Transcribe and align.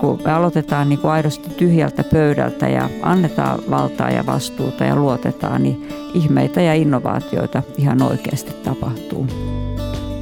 kun 0.00 0.20
me 0.24 0.32
aloitetaan 0.32 0.88
niin 0.88 0.98
kuin 0.98 1.10
aidosti 1.10 1.50
tyhjältä 1.50 2.04
pöydältä 2.04 2.68
ja 2.68 2.90
annetaan 3.02 3.58
valtaa 3.70 4.10
ja 4.10 4.26
vastuuta 4.26 4.84
ja 4.84 4.96
luotetaan, 4.96 5.62
niin 5.62 5.88
ihmeitä 6.14 6.62
ja 6.62 6.74
innovaatioita 6.74 7.62
ihan 7.78 8.02
oikeasti 8.02 8.52
tapahtuu. 8.64 9.26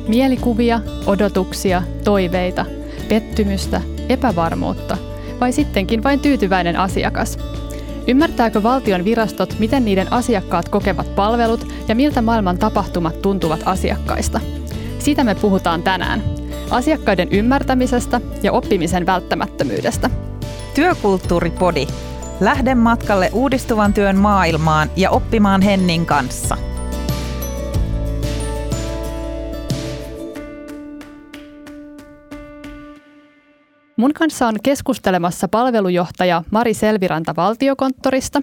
Mielikuvia, 0.08 0.80
odotuksia, 1.06 1.82
toiveita, 2.04 2.66
pettymystä, 3.08 3.80
epävarmuutta 4.08 4.96
vai 5.40 5.52
sittenkin 5.52 6.02
vain 6.02 6.20
tyytyväinen 6.20 6.76
asiakas? 6.76 7.38
Ymmärtääkö 8.08 8.62
valtion 8.62 9.04
virastot, 9.04 9.56
miten 9.58 9.84
niiden 9.84 10.12
asiakkaat 10.12 10.68
kokevat 10.68 11.14
palvelut 11.14 11.72
ja 11.88 11.94
miltä 11.94 12.22
maailman 12.22 12.58
tapahtumat 12.58 13.22
tuntuvat 13.22 13.60
asiakkaista? 13.64 14.40
Siitä 14.98 15.24
me 15.24 15.34
puhutaan 15.34 15.82
tänään. 15.82 16.37
Asiakkaiden 16.70 17.28
ymmärtämisestä 17.32 18.20
ja 18.42 18.52
oppimisen 18.52 19.06
välttämättömyydestä. 19.06 20.10
Työkulttuuripodi. 20.74 21.86
Lähde 22.40 22.74
matkalle 22.74 23.30
uudistuvan 23.32 23.92
työn 23.92 24.16
maailmaan 24.16 24.90
ja 24.96 25.10
oppimaan 25.10 25.62
Hennin 25.62 26.06
kanssa. 26.06 26.56
Mun 33.96 34.12
kanssa 34.12 34.46
on 34.46 34.54
keskustelemassa 34.62 35.48
palvelujohtaja 35.48 36.42
Mari 36.50 36.74
Selviranta 36.74 37.36
valtiokonttorista. 37.36 38.42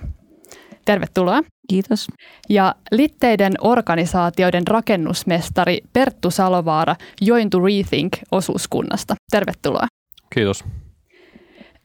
Tervetuloa. 0.85 1.41
Kiitos. 1.68 2.08
Ja 2.50 2.76
Litteiden 2.92 3.54
organisaatioiden 3.62 4.68
rakennusmestari 4.68 5.82
Perttu 5.94 6.32
Salovaara 6.32 6.96
Join 7.22 7.50
to 7.50 7.60
Rethink 7.60 8.14
osuuskunnasta. 8.32 9.16
Tervetuloa. 9.32 9.88
Kiitos. 10.34 10.66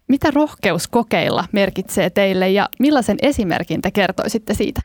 Mitä 0.08 0.30
rohkeus 0.34 0.88
kokeilla 0.88 1.44
merkitsee 1.52 2.10
teille 2.10 2.48
ja 2.48 2.68
millaisen 2.78 3.16
esimerkin 3.22 3.82
te 3.82 3.90
kertoisitte 3.90 4.54
siitä? 4.54 4.80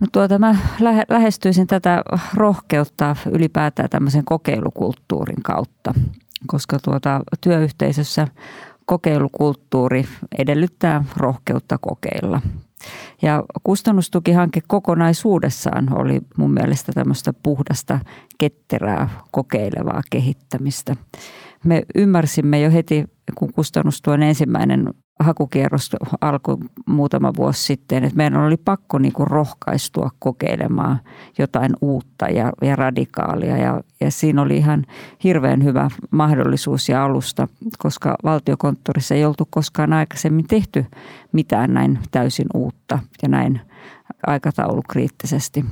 No 0.00 0.06
tuota, 0.12 0.38
mä 0.38 0.56
lähe, 0.80 1.04
lähestyisin 1.08 1.66
tätä 1.66 2.02
rohkeutta 2.34 3.16
ylipäätään 3.30 3.90
tämmöisen 3.90 4.24
kokeilukulttuurin 4.24 5.42
kautta, 5.42 5.94
koska 6.46 6.78
tuota, 6.84 7.20
työyhteisössä 7.40 8.28
kokeilukulttuuri 8.84 10.04
edellyttää 10.38 11.04
rohkeutta 11.16 11.78
kokeilla. 11.78 12.40
Ja 13.22 13.44
kustannustukihanke 13.62 14.60
kokonaisuudessaan 14.68 15.96
oli 15.96 16.20
mun 16.36 16.52
mielestä 16.52 16.92
tämmöistä 16.92 17.32
puhdasta, 17.42 17.98
ketterää, 18.38 19.08
kokeilevaa 19.30 20.02
kehittämistä. 20.10 20.96
Me 21.64 21.82
ymmärsimme 21.94 22.60
jo 22.60 22.70
heti, 22.70 23.04
kun 23.34 23.52
kustannustuen 23.52 24.22
ensimmäinen 24.22 24.88
hakukierros 25.22 25.90
alkoi 26.20 26.56
muutama 26.86 27.32
vuosi 27.36 27.62
sitten, 27.62 28.04
että 28.04 28.16
meidän 28.16 28.40
oli 28.40 28.56
pakko 28.56 28.98
niin 28.98 29.12
kuin 29.12 29.26
rohkaistua 29.26 30.10
kokeilemaan 30.18 31.00
jotain 31.38 31.72
uutta 31.80 32.28
ja, 32.28 32.52
ja 32.62 32.76
radikaalia. 32.76 33.56
Ja, 33.56 33.80
ja 34.00 34.10
siinä 34.10 34.42
oli 34.42 34.56
ihan 34.56 34.84
hirveän 35.24 35.64
hyvä 35.64 35.90
mahdollisuus 36.10 36.88
ja 36.88 37.04
alusta, 37.04 37.48
koska 37.78 38.16
valtiokonttorissa 38.24 39.14
ei 39.14 39.24
oltu 39.24 39.48
koskaan 39.50 39.92
aikaisemmin 39.92 40.46
tehty 40.46 40.86
mitään 41.32 41.74
näin 41.74 41.98
täysin 42.10 42.46
uutta 42.54 42.98
ja 43.22 43.28
näin 43.28 43.60
aikataulukriittisesti. 44.26 45.64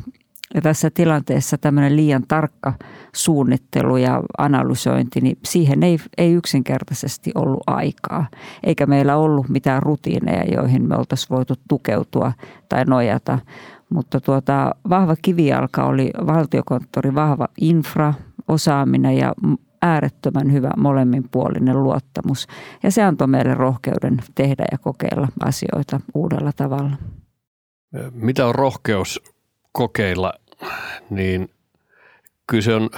Ja 0.55 0.61
tässä 0.61 0.91
tilanteessa 0.91 1.59
tämmöinen 1.59 1.97
liian 1.97 2.25
tarkka 2.29 2.73
suunnittelu 3.15 3.97
ja 3.97 4.23
analysointi, 4.39 5.21
niin 5.21 5.39
siihen 5.45 5.83
ei, 5.83 5.99
ei 6.19 6.33
yksinkertaisesti 6.33 7.31
ollut 7.35 7.63
aikaa. 7.67 8.27
Eikä 8.63 8.87
meillä 8.87 9.17
ollut 9.17 9.49
mitään 9.49 9.83
rutiineja, 9.83 10.55
joihin 10.55 10.89
me 10.89 10.97
oltaisiin 10.97 11.37
voitu 11.37 11.55
tukeutua 11.69 12.33
tai 12.69 12.85
nojata. 12.85 13.39
Mutta 13.91 14.21
tuota, 14.21 14.75
vahva 14.89 15.17
kivijalka 15.23 15.85
oli 15.85 16.11
valtiokonttori, 16.27 17.15
vahva 17.15 17.49
infra, 17.61 18.15
osaaminen 18.49 19.17
ja 19.17 19.35
äärettömän 19.83 20.53
hyvä 20.53 20.71
molemminpuolinen 20.77 21.83
luottamus. 21.83 22.47
Ja 22.83 22.91
se 22.91 23.03
antoi 23.03 23.27
meille 23.27 23.55
rohkeuden 23.55 24.19
tehdä 24.35 24.65
ja 24.73 24.79
kokeilla 24.79 25.29
asioita 25.45 26.01
uudella 26.15 26.53
tavalla. 26.57 26.97
Mitä 28.13 28.47
on 28.47 28.55
rohkeus 28.55 29.23
kokeilla, 29.73 30.33
niin 31.11 31.51
kyllä 32.47 32.63
se 32.63 32.75
on, 32.75 32.91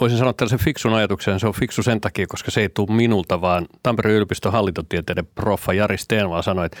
voisin 0.00 0.18
sanoa 0.18 0.32
tällaisen 0.32 0.58
fiksun 0.58 0.94
ajatuksen, 0.94 1.40
se 1.40 1.46
on 1.46 1.54
fiksu 1.54 1.82
sen 1.82 2.00
takia, 2.00 2.26
koska 2.26 2.50
se 2.50 2.60
ei 2.60 2.68
tule 2.68 2.96
minulta, 2.96 3.40
vaan 3.40 3.66
Tampereen 3.82 4.16
yliopiston 4.16 4.52
hallintotieteiden 4.52 5.26
proffa 5.26 5.72
Jari 5.72 5.98
Steenvaa 5.98 6.42
sanoi, 6.42 6.66
että 6.66 6.78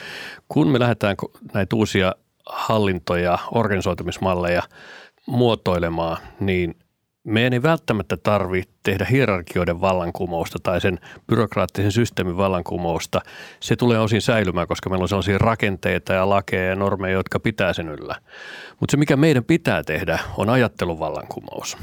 kun 0.48 0.68
me 0.68 0.78
lähdetään 0.78 1.16
näitä 1.54 1.76
uusia 1.76 2.12
hallintoja, 2.46 3.38
organisoitumismalleja 3.50 4.62
muotoilemaan, 5.26 6.16
niin 6.40 6.74
meidän 7.24 7.52
ei 7.52 7.62
välttämättä 7.62 8.16
tarvitse 8.16 8.70
tehdä 8.82 9.06
hierarkioiden 9.10 9.80
vallankumousta 9.80 10.58
tai 10.62 10.80
sen 10.80 10.98
byrokraattisen 11.26 11.92
systeemin 11.92 12.36
vallankumousta. 12.36 13.20
Se 13.60 13.76
tulee 13.76 13.98
osin 13.98 14.22
säilymään, 14.22 14.66
koska 14.68 14.90
meillä 14.90 15.02
on 15.02 15.08
sellaisia 15.08 15.38
rakenteita 15.38 16.12
ja 16.12 16.28
lakeja 16.28 16.68
ja 16.68 16.76
normeja, 16.76 17.16
jotka 17.16 17.40
pitää 17.40 17.72
sen 17.72 17.88
yllä. 17.88 18.16
Mutta 18.80 18.90
se, 18.90 18.96
mikä 18.96 19.16
meidän 19.16 19.44
pitää 19.44 19.82
tehdä, 19.82 20.18
on 20.36 20.50
ajattelun 20.50 20.98
vallankumous. 20.98 21.76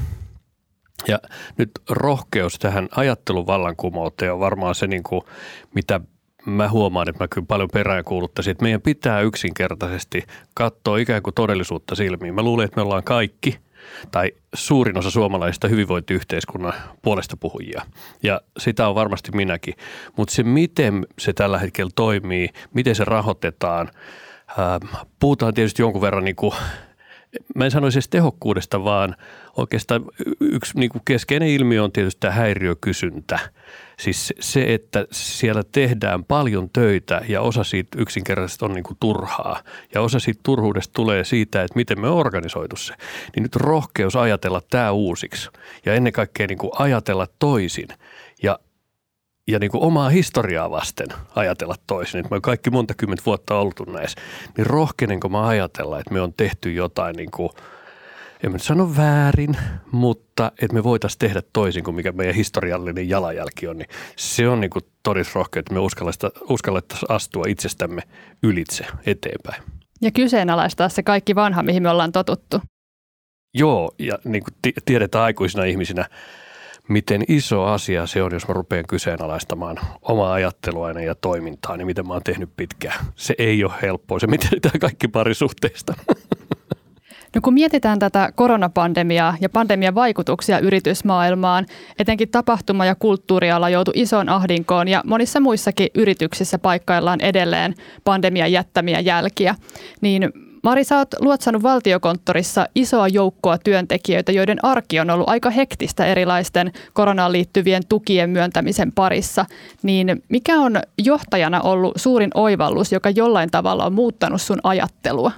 Ja 1.08 1.18
nyt 1.58 1.70
rohkeus 1.90 2.58
tähän 2.58 2.88
ajattelun 2.96 3.46
vallankumouteen 3.46 4.32
on 4.32 4.40
varmaan 4.40 4.74
se, 4.74 4.86
niin 4.86 5.02
kuin, 5.02 5.22
mitä 5.74 6.00
mä 6.46 6.68
huomaan, 6.68 7.08
että 7.08 7.24
mä 7.24 7.28
kyllä 7.28 7.46
paljon 7.46 7.68
peräänkuuluttaisin, 7.72 8.50
että 8.50 8.62
meidän 8.62 8.82
pitää 8.82 9.20
yksinkertaisesti 9.20 10.22
katsoa 10.54 10.98
ikään 10.98 11.22
kuin 11.22 11.34
todellisuutta 11.34 11.94
silmiin. 11.94 12.34
Mä 12.34 12.42
luulen, 12.42 12.64
että 12.64 12.76
me 12.76 12.82
ollaan 12.82 13.04
kaikki– 13.04 13.58
tai 14.10 14.32
suurin 14.54 14.98
osa 14.98 15.10
suomalaisista 15.10 15.68
hyvinvointiyhteiskunnan 15.68 16.74
puolesta 17.02 17.36
puhujia. 17.36 17.82
Ja 18.22 18.40
sitä 18.58 18.88
on 18.88 18.94
varmasti 18.94 19.32
minäkin. 19.32 19.74
Mutta 20.16 20.34
se, 20.34 20.42
miten 20.42 21.06
se 21.18 21.32
tällä 21.32 21.58
hetkellä 21.58 21.90
toimii, 21.94 22.48
miten 22.74 22.94
se 22.94 23.04
rahoitetaan, 23.04 23.90
puhutaan 25.20 25.54
tietysti 25.54 25.82
jonkun 25.82 26.02
verran 26.02 26.24
niin 26.24 26.36
kuin 26.36 26.54
mä 27.54 27.64
en 27.64 27.70
sanoisi 27.70 27.98
edes 27.98 28.08
tehokkuudesta, 28.08 28.84
vaan 28.84 29.16
oikeastaan 29.56 30.04
yksi 30.40 30.78
niin 30.78 30.90
kuin 30.90 31.02
keskeinen 31.04 31.48
ilmiö 31.48 31.84
on 31.84 31.92
tietysti 31.92 32.20
tämä 32.20 32.32
häiriökysyntä. 32.32 33.38
Siis 33.98 34.34
se, 34.40 34.74
että 34.74 35.06
siellä 35.10 35.62
tehdään 35.72 36.24
paljon 36.24 36.70
töitä 36.70 37.20
ja 37.28 37.40
osa 37.40 37.64
siitä 37.64 37.98
yksinkertaisesti 38.00 38.64
on 38.64 38.72
niin 38.72 38.84
kuin 38.84 38.96
turhaa. 39.00 39.62
Ja 39.94 40.00
osa 40.00 40.18
siitä 40.18 40.40
turhuudesta 40.42 40.92
tulee 40.92 41.24
siitä, 41.24 41.62
että 41.62 41.76
miten 41.76 42.00
me 42.00 42.08
on 42.08 42.16
organisoitu 42.16 42.76
se. 42.76 42.94
Niin 43.36 43.42
nyt 43.42 43.56
rohkeus 43.56 44.16
ajatella 44.16 44.62
tämä 44.70 44.90
uusiksi 44.90 45.50
ja 45.86 45.94
ennen 45.94 46.12
kaikkea 46.12 46.46
niin 46.46 46.58
kuin 46.58 46.72
ajatella 46.78 47.26
toisin. 47.38 47.88
Ja 49.48 49.58
niin 49.58 49.70
kuin 49.70 49.82
omaa 49.82 50.08
historiaa 50.08 50.70
vasten 50.70 51.08
ajatella 51.34 51.74
toisin, 51.86 52.20
että 52.20 52.30
me 52.30 52.36
on 52.36 52.42
kaikki 52.42 52.70
monta 52.70 52.94
kymmentä 52.94 53.22
vuotta 53.26 53.58
oltu 53.58 53.84
näissä, 53.84 54.20
niin 54.56 54.66
rohkenenko 54.66 55.28
mä 55.28 55.46
ajatella, 55.46 56.00
että 56.00 56.14
me 56.14 56.20
on 56.20 56.34
tehty 56.34 56.72
jotain 56.72 57.16
niin 57.16 57.30
kuin, 57.30 57.50
en 58.44 58.50
mä 58.50 58.54
nyt 58.54 58.62
sano 58.62 58.96
väärin, 58.96 59.56
mutta 59.92 60.52
että 60.62 60.74
me 60.74 60.84
voitaisiin 60.84 61.18
tehdä 61.18 61.42
toisin 61.52 61.84
kuin 61.84 61.94
mikä 61.94 62.12
meidän 62.12 62.34
historiallinen 62.34 63.08
jalanjälki 63.08 63.68
on, 63.68 63.78
niin 63.78 63.88
se 64.16 64.48
on 64.48 64.60
niin 64.60 64.70
kuin 64.70 64.84
todis 65.02 65.34
rohkea, 65.34 65.60
että 65.60 65.74
me 65.74 65.80
uskallettaisiin 66.48 67.10
astua 67.10 67.44
itsestämme 67.48 68.02
ylitse 68.42 68.86
eteenpäin. 69.06 69.62
Ja 70.00 70.10
kyseenalaistaa 70.10 70.88
se 70.88 71.02
kaikki 71.02 71.34
vanha, 71.34 71.62
mihin 71.62 71.82
me 71.82 71.90
ollaan 71.90 72.12
totuttu. 72.12 72.60
Joo, 73.54 73.94
ja 73.98 74.18
niin 74.24 74.44
kuin 74.44 74.74
tiedetään 74.84 75.24
aikuisina 75.24 75.64
ihmisinä– 75.64 76.06
miten 76.92 77.22
iso 77.28 77.64
asia 77.64 78.06
se 78.06 78.22
on, 78.22 78.32
jos 78.32 78.48
mä 78.48 78.54
rupean 78.54 78.84
kyseenalaistamaan 78.88 79.76
omaa 80.02 80.32
ajattelua 80.32 80.90
ja 80.90 81.14
toimintaa, 81.14 81.76
niin 81.76 81.86
miten 81.86 82.06
mä 82.06 82.12
oon 82.12 82.22
tehnyt 82.24 82.50
pitkään. 82.56 83.06
Se 83.16 83.34
ei 83.38 83.64
ole 83.64 83.72
helppoa, 83.82 84.18
se 84.18 84.26
miten 84.26 84.60
tämä 84.60 84.78
kaikki 84.80 85.08
parisuhteista. 85.08 85.94
No 87.34 87.40
kun 87.40 87.54
mietitään 87.54 87.98
tätä 87.98 88.32
koronapandemiaa 88.34 89.36
ja 89.40 89.48
pandemian 89.48 89.94
vaikutuksia 89.94 90.58
yritysmaailmaan, 90.58 91.66
etenkin 91.98 92.28
tapahtuma- 92.28 92.84
ja 92.84 92.94
kulttuuriala 92.94 93.68
joutui 93.68 93.94
isoon 93.96 94.28
ahdinkoon 94.28 94.88
ja 94.88 95.02
monissa 95.06 95.40
muissakin 95.40 95.88
yrityksissä 95.94 96.58
paikkaillaan 96.58 97.20
edelleen 97.20 97.74
pandemian 98.04 98.52
jättämiä 98.52 99.00
jälkiä, 99.00 99.54
niin 100.00 100.32
Mari, 100.62 100.84
sä 100.84 100.98
oot 100.98 101.08
luotsannut 101.20 101.62
valtiokonttorissa 101.62 102.66
isoa 102.74 103.08
joukkoa 103.08 103.58
työntekijöitä, 103.58 104.32
joiden 104.32 104.64
arki 104.64 105.00
on 105.00 105.10
ollut 105.10 105.28
aika 105.28 105.50
hektistä 105.50 106.06
erilaisten 106.06 106.72
koronaan 106.92 107.32
liittyvien 107.32 107.82
tukien 107.88 108.30
myöntämisen 108.30 108.92
parissa. 108.92 109.44
Niin 109.82 110.22
mikä 110.28 110.56
on 110.56 110.76
johtajana 111.04 111.60
ollut 111.60 111.92
suurin 111.96 112.30
oivallus, 112.34 112.92
joka 112.92 113.10
jollain 113.10 113.50
tavalla 113.50 113.86
on 113.86 113.92
muuttanut 113.92 114.42
sun 114.42 114.58
ajattelua? 114.62 115.32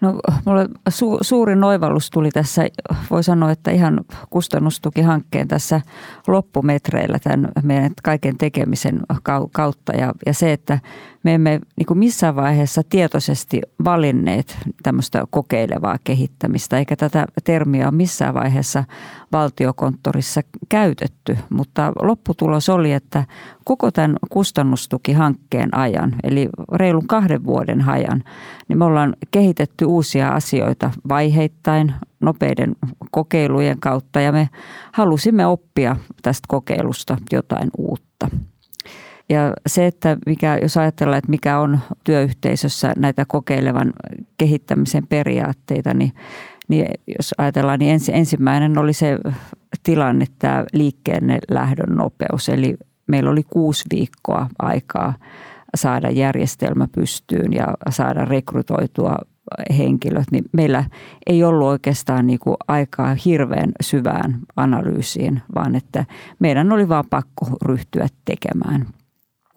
No 0.00 0.20
mulle 0.44 0.68
su, 0.88 1.18
suuri 1.20 1.56
noivallus 1.56 2.10
tuli 2.10 2.30
tässä, 2.30 2.66
voi 3.10 3.24
sanoa, 3.24 3.50
että 3.50 3.70
ihan 3.70 4.00
kustannustukihankkeen 4.30 5.48
tässä 5.48 5.80
loppumetreillä 6.26 7.18
tämän 7.18 7.48
meidän 7.62 7.92
kaiken 8.02 8.38
tekemisen 8.38 9.00
kautta. 9.52 9.92
Ja, 9.92 10.12
ja 10.26 10.34
se, 10.34 10.52
että 10.52 10.78
me 11.22 11.34
emme 11.34 11.60
niin 11.76 11.86
kuin 11.86 11.98
missään 11.98 12.36
vaiheessa 12.36 12.82
tietoisesti 12.88 13.60
valinneet 13.84 14.58
tämmöistä 14.82 15.24
kokeilevaa 15.30 15.96
kehittämistä, 16.04 16.78
eikä 16.78 16.96
tätä 16.96 17.26
termiä 17.44 17.86
ole 17.86 17.94
missään 17.94 18.34
vaiheessa 18.34 18.84
valtiokonttorissa 19.32 20.40
käytetty. 20.68 21.38
Mutta 21.50 21.92
lopputulos 22.02 22.68
oli, 22.68 22.92
että 22.92 23.24
koko 23.64 23.90
tämän 23.90 24.16
kustannustukihankkeen 24.30 25.76
ajan, 25.76 26.14
eli 26.22 26.48
reilun 26.72 27.06
kahden 27.06 27.44
vuoden 27.44 27.88
ajan, 27.88 28.24
niin 28.68 28.78
me 28.78 28.84
ollaan 28.84 29.16
kehitetty 29.30 29.84
uusia 29.84 30.28
asioita 30.28 30.90
vaiheittain 31.08 31.94
nopeiden 32.20 32.76
kokeilujen 33.10 33.80
kautta 33.80 34.20
ja 34.20 34.32
me 34.32 34.48
halusimme 34.92 35.46
oppia 35.46 35.96
tästä 36.22 36.44
kokeilusta 36.48 37.16
jotain 37.32 37.70
uutta. 37.78 38.28
Ja 39.28 39.52
se, 39.66 39.86
että 39.86 40.16
mikä, 40.26 40.58
jos 40.62 40.76
ajatellaan, 40.76 41.18
että 41.18 41.30
mikä 41.30 41.58
on 41.58 41.78
työyhteisössä 42.04 42.92
näitä 42.96 43.24
kokeilevan 43.28 43.92
kehittämisen 44.38 45.06
periaatteita, 45.06 45.94
niin, 45.94 46.12
niin 46.68 46.86
jos 47.18 47.34
ajatellaan, 47.38 47.78
niin 47.78 47.92
ensi, 47.92 48.12
ensimmäinen 48.14 48.78
oli 48.78 48.92
se 48.92 49.18
tilanne, 49.82 50.24
tämä 50.38 50.64
liikkeenne 50.72 51.38
lähdön 51.50 51.96
nopeus. 51.96 52.48
Eli 52.48 52.76
meillä 53.06 53.30
oli 53.30 53.42
kuusi 53.42 53.84
viikkoa 53.90 54.48
aikaa 54.58 55.14
saada 55.74 56.10
järjestelmä 56.10 56.88
pystyyn 56.94 57.52
ja 57.52 57.66
saada 57.90 58.24
rekrytoitua 58.24 59.16
henkilöt, 59.78 60.26
niin 60.32 60.44
meillä 60.52 60.84
ei 61.26 61.44
ollut 61.44 61.68
oikeastaan 61.68 62.26
niin 62.26 62.38
kuin 62.38 62.56
aikaa 62.68 63.16
hirveän 63.24 63.72
syvään 63.82 64.38
analyysiin, 64.56 65.42
vaan 65.54 65.74
että 65.74 66.04
meidän 66.38 66.72
oli 66.72 66.88
vaan 66.88 67.04
pakko 67.10 67.46
ryhtyä 67.64 68.06
tekemään 68.24 68.86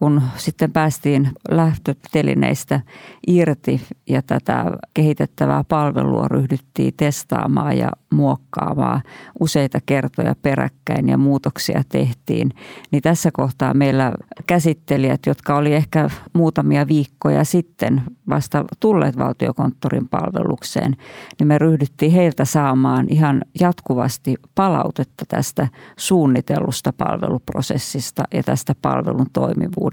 kun 0.01 0.21
sitten 0.36 0.71
päästiin 0.71 1.31
lähtötelineistä 1.50 2.80
irti 3.27 3.81
ja 4.09 4.21
tätä 4.21 4.65
kehitettävää 4.94 5.63
palvelua 5.63 6.27
ryhdyttiin 6.27 6.94
testaamaan 6.98 7.77
ja 7.77 7.92
muokkaamaan 8.12 9.01
useita 9.39 9.80
kertoja 9.86 10.36
peräkkäin 10.42 11.09
ja 11.09 11.18
muutoksia 11.18 11.83
tehtiin, 11.89 12.50
niin 12.92 13.01
tässä 13.01 13.30
kohtaa 13.33 13.74
meillä 13.74 14.13
käsittelijät, 14.48 15.19
jotka 15.25 15.56
oli 15.56 15.74
ehkä 15.74 16.09
muutamia 16.33 16.88
viikkoja 16.88 17.44
sitten 17.44 18.01
vasta 18.30 18.65
tulleet 18.80 19.18
valtiokonttorin 19.18 20.07
palvelukseen, 20.07 20.95
niin 21.39 21.47
me 21.47 21.57
ryhdyttiin 21.57 22.12
heiltä 22.12 22.45
saamaan 22.45 23.06
ihan 23.09 23.42
jatkuvasti 23.59 24.36
palautetta 24.56 25.25
tästä 25.27 25.68
suunnitellusta 25.97 26.94
palveluprosessista 26.94 28.24
ja 28.33 28.44
tästä 28.44 28.75
palvelun 28.81 29.27
toimivuudesta. 29.33 29.90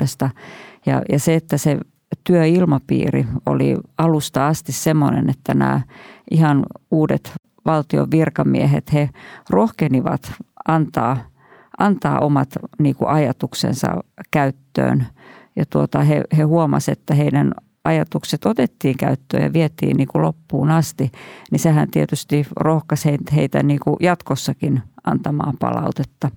Ja, 0.86 1.02
ja 1.12 1.18
se, 1.18 1.34
että 1.34 1.56
se 1.56 1.78
työilmapiiri 2.24 3.26
oli 3.46 3.76
alusta 3.98 4.46
asti 4.46 4.72
semmoinen, 4.72 5.30
että 5.30 5.54
nämä 5.54 5.80
ihan 6.30 6.66
uudet 6.90 7.32
valtion 7.66 8.10
virkamiehet, 8.10 8.92
he 8.92 9.10
rohkenivat 9.50 10.32
antaa, 10.68 11.16
antaa 11.78 12.18
omat 12.20 12.48
niin 12.78 12.96
kuin 12.96 13.08
ajatuksensa 13.08 13.88
käyttöön. 14.30 15.06
Ja 15.56 15.64
tuota, 15.66 16.02
he, 16.02 16.22
he 16.36 16.42
huomasivat, 16.42 16.98
että 16.98 17.14
heidän 17.14 17.52
ajatukset 17.84 18.46
otettiin 18.46 18.96
käyttöön 18.96 19.42
ja 19.42 19.52
vietiin 19.52 19.96
niin 19.96 20.08
kuin 20.08 20.22
loppuun 20.22 20.70
asti, 20.70 21.12
niin 21.50 21.60
sehän 21.60 21.90
tietysti 21.90 22.46
rohkaisi 22.56 23.18
heitä 23.34 23.62
niin 23.62 23.80
kuin 23.80 23.96
jatkossakin 24.00 24.82
antamaan 25.04 25.54
palautetta. 25.58 26.30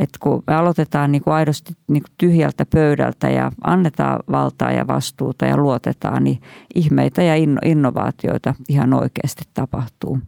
Et 0.00 0.10
kun 0.20 0.42
me 0.46 0.54
aloitetaan 0.54 1.12
niin 1.12 1.22
kuin 1.22 1.34
aidosti 1.34 1.72
niin 1.88 2.02
kuin 2.02 2.12
tyhjältä 2.18 2.66
pöydältä 2.66 3.30
ja 3.30 3.52
annetaan 3.64 4.20
valtaa 4.30 4.72
ja 4.72 4.86
vastuuta 4.86 5.46
ja 5.46 5.56
luotetaan, 5.56 6.24
niin 6.24 6.40
ihmeitä 6.74 7.22
ja 7.22 7.34
innovaatioita 7.64 8.54
ihan 8.68 8.94
oikeasti 8.94 9.42
tapahtuu. 9.54 10.18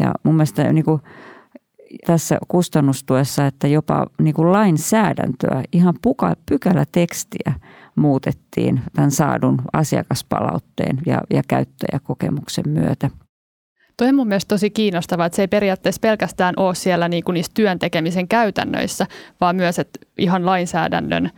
Ja 0.00 0.14
mun 0.22 0.34
mielestä 0.34 0.72
niin 0.72 0.84
kuin 0.84 1.00
tässä 2.06 2.38
kustannustuessa, 2.48 3.46
että 3.46 3.68
jopa 3.68 4.06
niin 4.22 4.34
kuin 4.34 4.52
lainsäädäntöä, 4.52 5.62
ihan 5.72 5.94
puka, 6.02 6.34
pykälätekstiä 6.48 7.52
muutettiin 7.96 8.80
tämän 8.94 9.10
saadun 9.10 9.62
asiakaspalautteen 9.72 10.98
ja, 11.06 11.20
ja 11.30 11.42
käyttäjäkokemuksen 11.48 12.68
myötä. 12.68 13.10
Toi 13.96 14.08
on 14.08 14.14
mun 14.14 14.28
mielestä 14.28 14.48
tosi 14.48 14.70
kiinnostavaa, 14.70 15.26
että 15.26 15.36
se 15.36 15.42
ei 15.42 15.48
periaatteessa 15.48 16.00
pelkästään 16.00 16.54
ole 16.56 16.74
siellä 16.74 17.08
niin 17.08 17.24
kuin 17.24 17.34
niissä 17.34 17.52
työntekemisen 17.54 18.28
käytännöissä, 18.28 19.06
vaan 19.40 19.56
myös, 19.56 19.78
että 19.78 20.00
ihan 20.18 20.46
lainsäädännön 20.46 21.30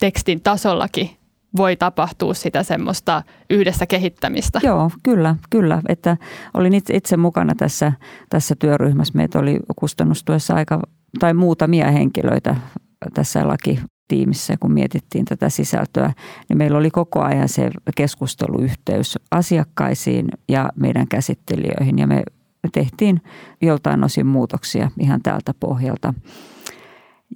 tekstin 0.00 0.40
tasollakin 0.40 1.10
voi 1.56 1.76
tapahtua 1.76 2.34
sitä 2.34 2.62
semmoista 2.62 3.22
yhdessä 3.50 3.86
kehittämistä. 3.86 4.60
Joo, 4.62 4.90
kyllä, 5.02 5.36
kyllä. 5.50 5.82
Että 5.88 6.16
olin 6.54 6.74
itse 6.92 7.16
mukana 7.16 7.54
tässä, 7.54 7.92
tässä 8.30 8.54
työryhmässä. 8.58 9.12
Meitä 9.16 9.38
oli 9.38 9.60
kustannustuessa 9.76 10.54
aika, 10.54 10.82
tai 11.18 11.34
muutamia 11.34 11.90
henkilöitä 11.90 12.56
tässä 13.14 13.48
lakitiimissä, 13.48 14.56
kun 14.60 14.72
mietittiin 14.72 15.24
tätä 15.24 15.48
sisältöä, 15.48 16.12
niin 16.48 16.58
meillä 16.58 16.78
oli 16.78 16.90
koko 16.90 17.20
ajan 17.20 17.48
se 17.48 17.70
keskusteluyhteys 17.96 19.18
asiakkaisiin 19.30 20.28
ja 20.48 20.68
meidän 20.76 21.08
käsittelijöihin. 21.08 21.98
Ja 21.98 22.06
me 22.06 22.22
tehtiin 22.72 23.22
joltain 23.62 24.04
osin 24.04 24.26
muutoksia 24.26 24.90
ihan 25.00 25.22
tältä 25.22 25.54
pohjalta. 25.60 26.14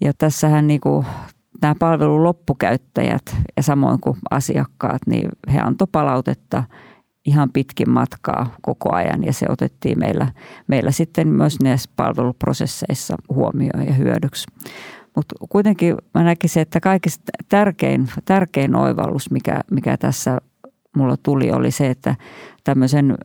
Ja 0.01 0.13
tässähän 0.19 0.67
niin 0.67 0.81
kuin 0.81 1.07
nämä 1.63 1.75
palvelun 1.79 2.25
loppukäyttäjät 2.25 3.37
ja 3.57 3.62
samoin 3.62 4.01
kuin 4.01 4.17
asiakkaat, 4.31 5.03
niin 5.07 5.29
he 5.53 5.61
antoi 5.61 5.89
palautetta 5.93 6.65
ihan 7.27 7.51
pitkin 7.53 7.91
matkaa 7.91 8.57
koko 8.62 8.95
ajan 8.95 9.25
ja 9.25 9.33
se 9.33 9.47
otettiin 9.49 9.99
meillä, 9.99 10.33
meillä 10.67 10.91
sitten 10.91 11.29
myös 11.29 11.61
näissä 11.62 11.91
palveluprosesseissa 11.97 13.17
huomioon 13.29 13.87
ja 13.87 13.93
hyödyksi. 13.93 14.47
Mutta 15.17 15.35
kuitenkin 15.49 15.97
mä 16.15 16.23
näkisin, 16.23 16.63
että 16.63 16.81
kaikista 16.81 17.33
tärkein, 17.49 18.09
tärkein 18.25 18.77
oivallus, 18.77 19.31
mikä, 19.31 19.61
mikä 19.71 19.97
tässä 19.97 20.41
mulla 20.97 21.17
tuli, 21.23 21.53
oli 21.53 21.71
se, 21.71 21.91
että 21.91 22.15
tämmöisen 22.65 23.19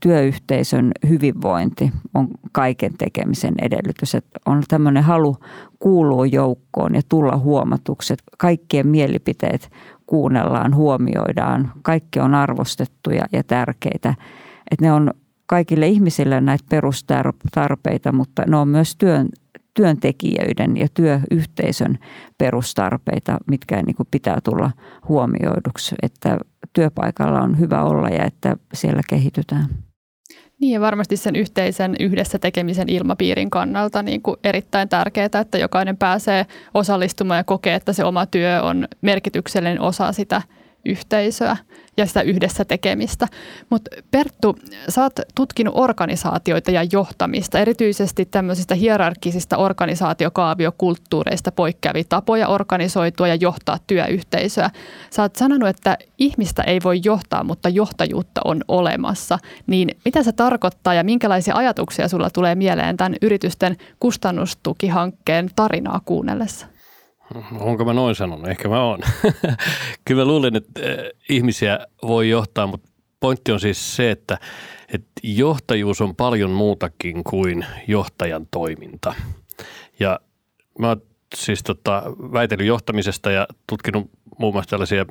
työyhteisön 0.00 0.92
hyvinvointi 1.08 1.92
on 2.14 2.28
kaiken 2.52 2.92
tekemisen 2.98 3.54
edellytys. 3.62 4.14
Että 4.14 4.40
on 4.46 4.62
tämmöinen 4.68 5.02
halu 5.02 5.36
kuulua 5.78 6.26
joukkoon 6.26 6.94
ja 6.94 7.00
tulla 7.08 7.36
huomatuksi, 7.36 8.12
että 8.12 8.24
kaikkien 8.38 8.86
mielipiteet 8.86 9.70
kuunnellaan, 10.06 10.74
huomioidaan, 10.74 11.72
kaikki 11.82 12.20
on 12.20 12.34
arvostettuja 12.34 13.26
ja 13.32 13.44
tärkeitä. 13.44 14.14
Että 14.70 14.84
ne 14.84 14.92
on 14.92 15.10
kaikille 15.46 15.86
ihmisille 15.86 16.40
näitä 16.40 16.64
perustarpeita, 16.70 18.12
mutta 18.12 18.42
ne 18.46 18.56
on 18.56 18.68
myös 18.68 18.96
työn, 18.96 19.28
työntekijöiden 19.76 20.76
ja 20.76 20.86
työyhteisön 20.94 21.98
perustarpeita, 22.38 23.38
mitkä 23.50 23.82
niin 23.82 23.96
kuin 23.96 24.08
pitää 24.10 24.38
tulla 24.44 24.70
huomioiduksi, 25.08 25.94
että 26.02 26.38
työpaikalla 26.72 27.40
on 27.40 27.58
hyvä 27.58 27.82
olla 27.82 28.08
ja 28.08 28.24
että 28.24 28.56
siellä 28.74 29.00
kehitytään. 29.10 29.66
Niin 30.60 30.72
ja 30.72 30.80
varmasti 30.80 31.16
sen 31.16 31.36
yhteisen 31.36 31.96
yhdessä 32.00 32.38
tekemisen 32.38 32.88
ilmapiirin 32.88 33.50
kannalta 33.50 34.02
niin 34.02 34.22
kuin 34.22 34.36
erittäin 34.44 34.88
tärkeää, 34.88 35.28
että 35.40 35.58
jokainen 35.58 35.96
pääsee 35.96 36.46
osallistumaan 36.74 37.38
ja 37.38 37.44
kokee, 37.44 37.74
että 37.74 37.92
se 37.92 38.04
oma 38.04 38.26
työ 38.26 38.62
on 38.62 38.88
merkityksellinen 39.02 39.80
osa 39.80 40.12
sitä 40.12 40.42
yhteisöä 40.86 41.56
ja 41.96 42.06
sitä 42.06 42.22
yhdessä 42.22 42.64
tekemistä. 42.64 43.26
Mutta 43.70 43.90
Perttu, 44.10 44.58
sä 44.88 45.02
oot 45.02 45.12
tutkinut 45.34 45.74
organisaatioita 45.76 46.70
ja 46.70 46.86
johtamista, 46.92 47.58
erityisesti 47.58 48.24
tämmöisistä 48.24 48.74
hierarkkisista 48.74 49.56
organisaatiokaaviokulttuureista 49.56 51.52
poikkeavia 51.52 52.04
tapoja 52.08 52.48
organisoitua 52.48 53.28
ja 53.28 53.34
johtaa 53.34 53.78
työyhteisöä. 53.86 54.70
Sä 55.10 55.22
oot 55.22 55.36
sanonut, 55.36 55.68
että 55.68 55.98
ihmistä 56.18 56.62
ei 56.62 56.80
voi 56.84 57.00
johtaa, 57.04 57.44
mutta 57.44 57.68
johtajuutta 57.68 58.40
on 58.44 58.60
olemassa. 58.68 59.38
Niin 59.66 59.96
mitä 60.04 60.22
se 60.22 60.32
tarkoittaa 60.32 60.94
ja 60.94 61.04
minkälaisia 61.04 61.54
ajatuksia 61.54 62.08
sulla 62.08 62.30
tulee 62.30 62.54
mieleen 62.54 62.96
tämän 62.96 63.16
yritysten 63.22 63.76
kustannustukihankkeen 64.00 65.50
tarinaa 65.56 66.00
kuunnellessa? 66.04 66.75
Onko 67.60 67.84
mä 67.84 67.92
noin 67.92 68.14
sanonut? 68.14 68.48
Ehkä 68.48 68.68
mä 68.68 68.82
oon. 68.82 69.00
Kyllä 70.04 70.20
mä 70.20 70.24
luulen, 70.24 70.56
että 70.56 70.82
eh, 70.82 71.10
ihmisiä 71.28 71.78
voi 72.02 72.28
johtaa, 72.28 72.66
mutta 72.66 72.88
pointti 73.20 73.52
on 73.52 73.60
siis 73.60 73.96
se, 73.96 74.10
että, 74.10 74.38
että 74.94 75.10
johtajuus 75.22 76.00
on 76.00 76.16
paljon 76.16 76.50
muutakin 76.50 77.24
kuin 77.24 77.66
johtajan 77.88 78.46
toiminta. 78.50 79.14
Ja 80.00 80.20
mä 80.78 80.88
oon 80.88 81.02
siis 81.34 81.62
tota, 81.62 82.02
väitellyt 82.32 82.66
johtamisesta 82.66 83.30
ja 83.30 83.46
tutkinut 83.66 84.10
muun 84.38 84.54
muassa 84.54 84.70
tällaisia 84.70 85.06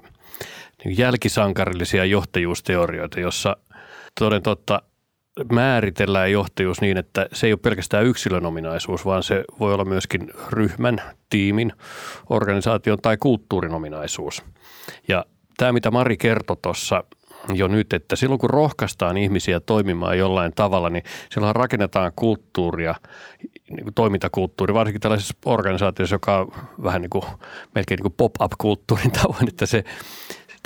niin 0.84 0.98
jälkisankarillisia 0.98 2.06
johtajuusteorioita, 2.06 3.20
jossa 3.20 3.58
toden 4.20 4.42
totta 4.42 4.82
määritellään 5.52 6.32
johtajuus 6.32 6.82
niin, 6.82 6.98
että 6.98 7.28
se 7.34 7.48
ei 7.48 7.54
ole 7.54 7.60
pelkästään 7.64 8.06
yksilön 8.06 8.46
ominaisuus, 8.46 9.06
vaan 9.06 9.24
se 9.24 9.44
voi 9.60 9.74
olla 9.74 9.86
myöskin 9.86 10.32
ryhmän, 10.50 11.02
tiimin, 11.30 11.74
organisaation 12.30 12.98
tai 13.02 13.18
kulttuurin 13.18 13.74
ominaisuus. 13.74 14.44
Ja 15.08 15.26
tämä, 15.58 15.72
mitä 15.72 15.92
Mari 15.92 16.18
kertoi 16.18 16.58
tuossa 16.62 17.04
jo 17.54 17.68
nyt, 17.68 17.94
että 17.94 18.16
silloin 18.16 18.40
kun 18.40 18.50
rohkaistaan 18.50 19.18
ihmisiä 19.18 19.60
toimimaan 19.60 20.18
jollain 20.18 20.52
tavalla, 20.56 20.90
niin 20.90 21.04
silloin 21.32 21.56
rakennetaan 21.56 22.12
kulttuuria, 22.16 22.96
niin 23.70 23.94
toimintakulttuuri, 23.96 24.74
varsinkin 24.74 25.02
tällaisessa 25.02 25.34
organisaatiossa, 25.46 26.16
joka 26.16 26.40
on 26.40 26.52
vähän 26.84 27.02
niin 27.02 27.10
kuin, 27.10 27.24
melkein 27.76 27.98
niin 27.98 28.02
kuin 28.02 28.14
pop-up-kulttuurin 28.18 29.12
tavoin, 29.12 29.48
että 29.48 29.66
se 29.66 29.84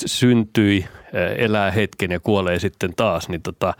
syntyi, 0.06 0.86
elää 1.38 1.72
hetken 1.72 2.12
ja 2.12 2.20
kuolee 2.20 2.60
sitten 2.60 2.96
taas, 2.96 3.30
niin 3.30 3.42
tota, 3.42 3.74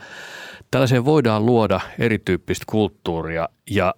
tällaiseen 0.72 1.06
voidaan 1.06 1.46
luoda 1.46 1.80
erityyppistä 2.00 2.66
kulttuuria. 2.68 3.50
Ja 3.70 3.96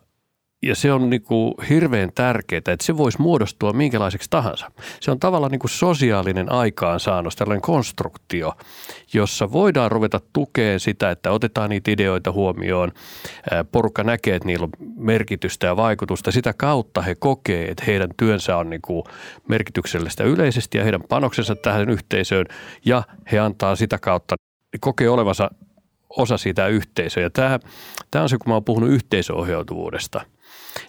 ja 0.64 0.76
se 0.76 0.94
on 0.94 1.10
niin 1.10 1.22
kuin 1.22 1.54
hirveän 1.70 2.12
tärkeää, 2.16 2.58
että 2.58 2.86
se 2.86 2.98
voisi 2.98 3.22
muodostua 3.22 3.74
minkälaiseksi 3.74 4.30
tahansa. 4.30 4.72
Se 5.00 5.12
on 5.12 5.20
tavallaan 5.20 5.52
niin 5.52 5.60
kuin 5.60 5.72
sosiaalinen 5.72 6.52
aikaansaannos, 6.52 7.36
tällainen 7.36 7.62
konstruktio, 7.62 8.54
jossa 9.14 9.52
voidaan 9.52 9.92
ruveta 9.92 10.20
tukemaan 10.34 10.80
sitä, 10.80 11.12
että 11.12 11.32
otetaan 11.32 11.70
niitä 11.70 11.92
ideoita 11.92 12.32
huomioon. 12.32 12.92
Porukka 13.72 14.04
näkee, 14.04 14.36
että 14.36 14.46
niillä 14.46 14.64
on 14.64 14.90
merkitystä 14.96 15.68
ja 15.68 15.76
vaikutusta. 15.76 16.32
Sitä 16.32 16.54
kautta 16.54 17.02
he 17.02 17.16
kokee, 17.16 17.72
että 17.72 17.84
heidän 17.88 18.10
työnsä 18.18 18.58
on 18.58 18.70
niin 18.70 18.82
kuin 18.82 19.04
merkityksellistä 19.48 20.24
yleisesti 20.24 20.78
ja 20.78 20.84
heidän 20.84 21.04
panoksensa 21.10 21.56
tähän 21.56 21.90
yhteisöön 21.90 22.46
ja 22.86 23.04
he 23.32 23.40
antaa 23.40 23.76
sitä 23.76 23.98
kautta, 23.98 24.36
kokee 24.80 25.10
olevansa 25.10 25.52
osa 26.10 26.38
siitä 26.38 26.68
yhteisöä. 26.68 27.24
Ja 27.24 27.30
tämä, 27.30 27.60
tämä 28.12 28.24
on 28.24 28.30
se, 28.30 28.38
kun 28.38 28.50
mä 28.50 28.54
oon 28.54 28.64
puhunut 28.64 28.90
yhteisöohjautuvuudesta– 28.90 30.22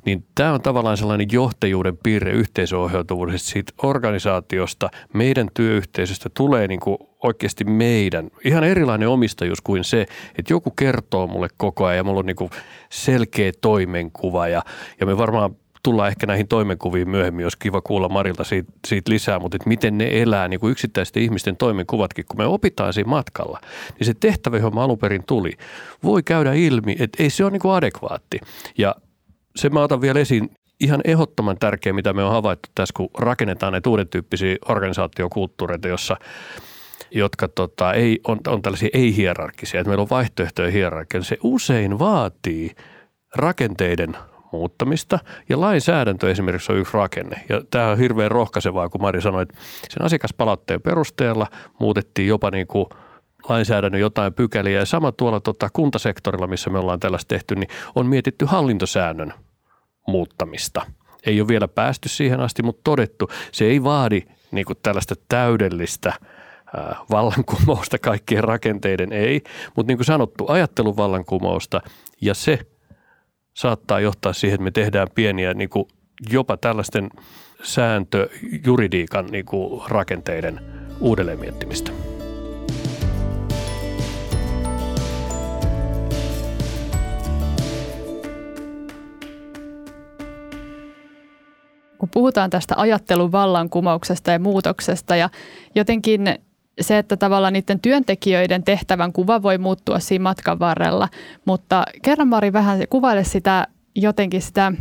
niin 0.04 0.24
tämä 0.34 0.52
on 0.52 0.62
tavallaan 0.62 0.96
sellainen 0.96 1.26
johtajuuden 1.32 1.96
piirre 2.02 2.32
yhteisöohjautuvuudesta 2.32 3.48
siitä 3.48 3.72
organisaatiosta, 3.82 4.90
meidän 5.12 5.48
työyhteisöstä 5.54 6.30
tulee 6.34 6.68
niin 6.68 6.80
kuin 6.80 6.98
oikeasti 7.22 7.64
meidän. 7.64 8.30
Ihan 8.44 8.64
erilainen 8.64 9.08
omistajuus 9.08 9.60
kuin 9.60 9.84
se, 9.84 10.00
että 10.38 10.52
joku 10.52 10.70
kertoo 10.70 11.26
mulle 11.26 11.48
koko 11.56 11.84
ajan 11.84 11.96
ja 11.96 12.04
mulla 12.04 12.20
on 12.20 12.26
niin 12.26 12.36
kuin 12.36 12.50
selkeä 12.90 13.52
toimenkuva 13.60 14.48
ja, 14.48 14.62
ja 15.00 15.06
me 15.06 15.18
varmaan 15.18 15.56
tullaan 15.82 16.08
ehkä 16.08 16.26
näihin 16.26 16.48
toimenkuviin 16.48 17.10
myöhemmin, 17.10 17.42
jos 17.42 17.56
kiva 17.56 17.80
kuulla 17.80 18.08
Marilta 18.08 18.44
siitä, 18.44 18.72
siitä 18.86 19.10
lisää, 19.10 19.38
mutta 19.38 19.56
että 19.56 19.68
miten 19.68 19.98
ne 19.98 20.08
elää, 20.22 20.48
niin 20.48 20.60
kuin 20.60 20.70
yksittäisten 20.70 21.22
ihmisten 21.22 21.56
toimenkuvatkin, 21.56 22.24
kun 22.28 22.38
me 22.38 22.46
opitaan 22.46 22.92
siinä 22.92 23.10
matkalla, 23.10 23.60
niin 23.98 24.06
se 24.06 24.14
tehtävä, 24.14 24.56
johon 24.56 24.78
alun 24.78 24.98
perin 24.98 25.24
tuli, 25.26 25.52
voi 26.02 26.22
käydä 26.22 26.52
ilmi, 26.52 26.96
että 26.98 27.22
ei 27.22 27.30
se 27.30 27.44
ole 27.44 27.50
niin 27.52 27.60
kuin 27.60 27.74
adekvaatti. 27.74 28.40
Ja 28.78 28.94
se 29.56 29.68
mä 29.68 29.82
otan 29.82 30.00
vielä 30.00 30.20
esiin 30.20 30.50
ihan 30.80 31.00
ehdottoman 31.04 31.56
tärkeä, 31.58 31.92
mitä 31.92 32.12
me 32.12 32.24
on 32.24 32.32
havaittu 32.32 32.68
tässä, 32.74 32.92
kun 32.96 33.10
rakennetaan 33.18 33.72
näitä 33.72 33.90
uuden 33.90 34.08
tyyppisiä 34.08 34.56
organisaatiokulttuureita, 34.68 35.88
jossa 35.88 36.16
jotka 37.10 37.48
tota, 37.48 37.92
ei, 37.92 38.20
on, 38.28 38.40
on 38.46 38.62
tällaisia 38.62 38.88
ei-hierarkkisia, 38.92 39.80
että 39.80 39.88
meillä 39.88 40.02
on 40.02 40.10
vaihtoehtoja 40.10 40.70
hierarkia, 40.70 41.22
se 41.22 41.38
usein 41.42 41.98
vaatii 41.98 42.70
rakenteiden 43.34 44.16
muuttamista 44.52 45.18
ja 45.48 45.60
lainsäädäntö 45.60 46.30
esimerkiksi 46.30 46.72
on 46.72 46.78
yksi 46.78 46.94
rakenne. 46.94 47.44
Ja 47.48 47.62
tämä 47.70 47.88
on 47.88 47.98
hirveän 47.98 48.30
rohkaisevaa, 48.30 48.88
kun 48.88 49.00
Mari 49.00 49.20
sanoi, 49.20 49.42
että 49.42 49.54
sen 49.90 50.02
asiakaspalautteen 50.02 50.82
perusteella 50.82 51.46
muutettiin 51.78 52.28
jopa 52.28 52.50
niin 52.50 52.66
kuin– 52.66 52.86
lainsäädännön 53.48 54.00
jotain 54.00 54.34
pykäliä. 54.34 54.78
Ja 54.78 54.86
sama 54.86 55.12
tuolla 55.12 55.40
tota, 55.40 55.68
kuntasektorilla, 55.72 56.46
missä 56.46 56.70
me 56.70 56.78
ollaan 56.78 57.00
tällaista 57.00 57.28
tehty, 57.28 57.54
niin 57.54 57.68
on 57.94 58.06
mietitty 58.06 58.44
hallintosäännön 58.44 59.34
muuttamista. 60.08 60.86
Ei 61.26 61.40
ole 61.40 61.48
vielä 61.48 61.68
päästy 61.68 62.08
siihen 62.08 62.40
asti, 62.40 62.62
mutta 62.62 62.80
todettu, 62.84 63.28
se 63.52 63.64
ei 63.64 63.82
vaadi 63.82 64.22
niin 64.50 64.64
kuin 64.64 64.78
tällaista 64.82 65.14
täydellistä 65.28 66.12
vallankumousta 67.10 67.98
kaikkien 67.98 68.44
rakenteiden, 68.44 69.12
ei. 69.12 69.42
Mutta 69.76 69.90
niin 69.90 69.98
kuin 69.98 70.06
sanottu, 70.06 70.44
ajattelun 70.48 70.96
vallankumousta 70.96 71.80
ja 72.20 72.34
se 72.34 72.58
saattaa 73.54 74.00
johtaa 74.00 74.32
siihen, 74.32 74.54
että 74.54 74.64
me 74.64 74.70
tehdään 74.70 75.08
pieniä 75.14 75.54
niin 75.54 75.68
kuin 75.68 75.88
jopa 76.30 76.56
tällaisten 76.56 77.10
sääntöjuridiikan 77.62 79.26
niin 79.26 79.44
kuin 79.44 79.82
rakenteiden 79.88 80.60
uudelleen 81.00 81.40
miettimistä. 81.40 82.11
Kun 92.02 92.08
puhutaan 92.08 92.50
tästä 92.50 92.74
ajattelun 92.76 93.32
vallankumouksesta 93.32 94.30
ja 94.30 94.38
muutoksesta 94.38 95.16
ja 95.16 95.30
jotenkin 95.74 96.24
se, 96.80 96.98
että 96.98 97.16
tavallaan 97.16 97.52
niiden 97.52 97.80
työntekijöiden 97.80 98.62
tehtävän 98.62 99.12
kuva 99.12 99.42
voi 99.42 99.58
muuttua 99.58 99.98
siinä 99.98 100.22
matkan 100.22 100.58
varrella, 100.58 101.08
mutta 101.44 101.84
kerran 102.02 102.28
Mari 102.28 102.52
vähän 102.52 102.80
kuvaile 102.90 103.24
sitä 103.24 103.66
jotenkin 103.94 104.42
sitä 104.42 104.72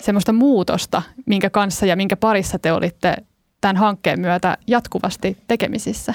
semmoista 0.00 0.32
muutosta, 0.32 1.02
minkä 1.26 1.50
kanssa 1.50 1.86
ja 1.86 1.96
minkä 1.96 2.16
parissa 2.16 2.58
te 2.58 2.72
olitte 2.72 3.16
tämän 3.60 3.76
hankkeen 3.76 4.20
myötä 4.20 4.58
jatkuvasti 4.66 5.36
tekemisissä. 5.46 6.14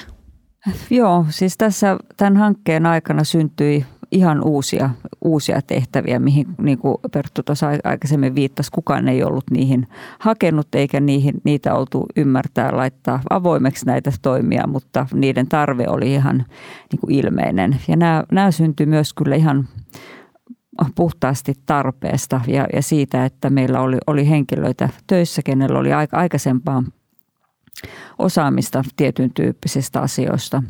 Joo, 0.90 1.26
siis 1.28 1.56
tässä 1.56 1.96
tämän 2.16 2.36
hankkeen 2.36 2.86
aikana 2.86 3.24
syntyi 3.24 3.86
ihan 4.14 4.44
uusia, 4.44 4.90
uusia 5.24 5.62
tehtäviä, 5.62 6.18
mihin 6.18 6.46
niin 6.58 6.78
kuin 6.78 6.96
Perttu 7.12 7.42
tuossa 7.42 7.66
aikaisemmin 7.84 8.34
viittasi, 8.34 8.70
kukaan 8.72 9.08
ei 9.08 9.24
ollut 9.24 9.44
niihin 9.50 9.88
hakenut 10.18 10.74
eikä 10.74 11.00
niihin, 11.00 11.34
niitä 11.44 11.74
oltu 11.74 12.06
ymmärtää 12.16 12.76
laittaa 12.76 13.20
avoimeksi 13.30 13.86
näitä 13.86 14.12
toimia, 14.22 14.66
mutta 14.66 15.06
niiden 15.14 15.48
tarve 15.48 15.84
oli 15.88 16.12
ihan 16.12 16.36
niin 16.92 17.00
kuin 17.00 17.14
ilmeinen. 17.14 17.76
Ja 17.88 17.96
nämä, 17.96 18.24
nämä 18.32 18.50
syntyi 18.50 18.86
myös 18.86 19.14
kyllä 19.14 19.36
ihan 19.36 19.68
puhtaasti 20.94 21.54
tarpeesta 21.66 22.40
ja, 22.46 22.66
ja 22.72 22.82
siitä, 22.82 23.24
että 23.24 23.50
meillä 23.50 23.80
oli, 23.80 23.96
oli 24.06 24.28
henkilöitä 24.28 24.88
töissä, 25.06 25.42
kenellä 25.42 25.78
oli 25.78 25.92
aika, 25.92 26.16
aikaisempaa 26.16 26.82
osaamista 28.18 28.84
tietyn 28.96 29.30
tyyppisistä 29.34 30.00
asioista. 30.00 30.62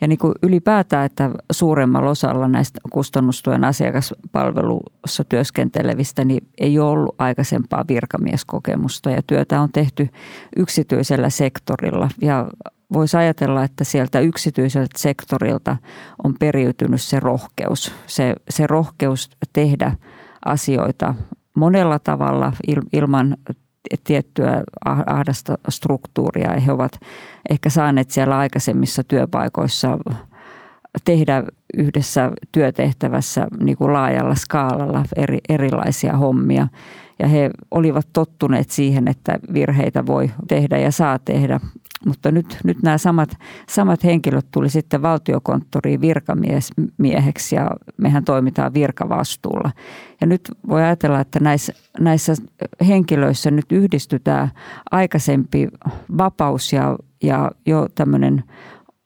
Ja 0.00 0.08
niin 0.08 0.18
kuin 0.18 0.34
ylipäätään, 0.42 1.06
että 1.06 1.30
suuremmalla 1.52 2.10
osalla 2.10 2.48
näistä 2.48 2.80
kustannustuen 2.90 3.64
asiakaspalvelussa 3.64 5.24
työskentelevistä 5.28 6.24
niin 6.24 6.48
ei 6.58 6.78
ole 6.78 6.90
ollut 6.90 7.14
aikaisempaa 7.18 7.84
virkamieskokemusta 7.88 9.10
ja 9.10 9.22
työtä 9.26 9.60
on 9.60 9.72
tehty 9.72 10.08
yksityisellä 10.56 11.30
sektorilla. 11.30 12.08
Ja 12.20 12.46
voisi 12.92 13.16
ajatella, 13.16 13.64
että 13.64 13.84
sieltä 13.84 14.20
yksityiseltä 14.20 14.98
sektorilta 14.98 15.76
on 16.24 16.34
periytynyt 16.38 17.02
se 17.02 17.20
rohkeus, 17.20 17.92
se, 18.06 18.34
se 18.50 18.66
rohkeus 18.66 19.30
tehdä 19.52 19.96
asioita 20.44 21.14
monella 21.54 21.98
tavalla 21.98 22.52
ilman 22.92 23.36
tiettyä 24.04 24.62
ah-, 24.84 25.02
ahdasta 25.06 25.58
struktuuria. 25.68 26.60
He 26.60 26.72
ovat 26.72 27.00
ehkä 27.50 27.70
saaneet 27.70 28.10
siellä 28.10 28.38
aikaisemmissa 28.38 29.04
työpaikoissa 29.04 29.98
tehdä 31.04 31.42
yhdessä 31.74 32.30
työtehtävässä 32.52 33.46
niin 33.60 33.76
kuin 33.76 33.92
laajalla 33.92 34.34
skaalalla 34.34 35.04
eri, 35.16 35.38
erilaisia 35.48 36.16
hommia. 36.16 36.68
Ja 37.18 37.28
he 37.28 37.50
olivat 37.70 38.08
tottuneet 38.12 38.70
siihen, 38.70 39.08
että 39.08 39.38
virheitä 39.52 40.06
voi 40.06 40.30
tehdä 40.48 40.78
ja 40.78 40.90
saa 40.90 41.18
tehdä 41.18 41.60
mutta 42.06 42.30
nyt, 42.30 42.58
nyt 42.64 42.82
nämä 42.82 42.98
samat, 42.98 43.30
samat 43.68 44.04
henkilöt 44.04 44.46
tuli 44.50 44.68
sitten 44.68 45.02
valtiokonttoriin 45.02 46.00
virkamieheksi 46.00 47.56
ja 47.56 47.70
mehän 47.96 48.24
toimitaan 48.24 48.74
virkavastuulla. 48.74 49.70
Ja 50.20 50.26
nyt 50.26 50.40
voi 50.68 50.82
ajatella, 50.82 51.20
että 51.20 51.40
näissä, 51.40 51.72
näissä 52.00 52.34
henkilöissä 52.86 53.50
nyt 53.50 53.72
yhdistytään 53.72 54.50
aikaisempi 54.90 55.68
vapaus 56.18 56.72
ja, 56.72 56.98
ja 57.22 57.50
jo 57.66 57.88
tämmöinen 57.94 58.44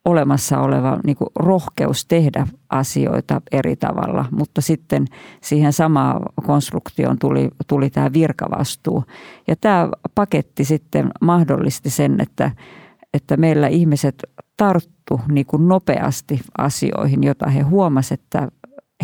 olemassa 0.06 0.60
oleva 0.60 0.98
niin 1.04 1.16
kuin 1.16 1.30
rohkeus 1.36 2.06
tehdä 2.06 2.46
asioita 2.70 3.40
eri 3.52 3.76
tavalla, 3.76 4.24
mutta 4.30 4.60
sitten 4.60 5.04
siihen 5.40 5.72
samaan 5.72 6.22
konstruktioon 6.46 7.18
tuli, 7.18 7.48
tuli 7.66 7.90
tämä 7.90 8.12
virkavastuu. 8.12 9.04
Ja 9.48 9.56
tämä 9.56 9.88
paketti 10.14 10.64
sitten 10.64 11.10
mahdollisti 11.20 11.90
sen, 11.90 12.20
että 12.20 12.50
että 13.16 13.36
meillä 13.36 13.68
ihmiset 13.68 14.22
tarttu 14.56 15.20
niin 15.28 15.46
kuin 15.46 15.68
nopeasti 15.68 16.40
asioihin, 16.58 17.24
jota 17.24 17.50
he 17.50 17.60
huomasivat, 17.60 18.20
että 18.20 18.48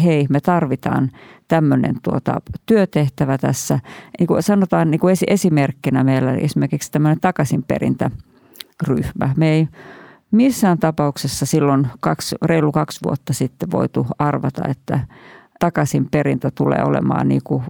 hei, 0.03 0.27
me 0.31 0.41
tarvitaan 0.41 1.11
tämmöinen 1.49 1.95
tuota, 2.03 2.41
työtehtävä 2.67 3.39
tässä. 3.39 3.79
Niin 4.19 4.27
kuin 4.27 4.43
sanotaan 4.43 4.91
niin 4.91 5.01
kuin 5.01 5.17
esimerkkinä 5.27 6.05
meillä 6.05 6.33
esimerkiksi 6.33 6.93
tämmöinen 6.93 7.21
takaisinperintäryhmä. 7.21 9.35
Me 9.37 9.51
ei, 9.51 9.69
missään 10.31 10.79
tapauksessa 10.79 11.47
silloin 11.47 11.87
kaksi, 12.01 12.37
reilu 12.43 12.73
kaksi 12.73 13.01
vuotta 13.05 13.33
sitten 13.33 13.71
voitu 13.71 14.07
arvata, 14.19 14.69
että 14.69 15.01
takaisin 15.61 16.09
perintö 16.11 16.51
tulee 16.55 16.85
olemaan 16.85 17.29
niin 17.29 17.43
kuin 17.45 17.63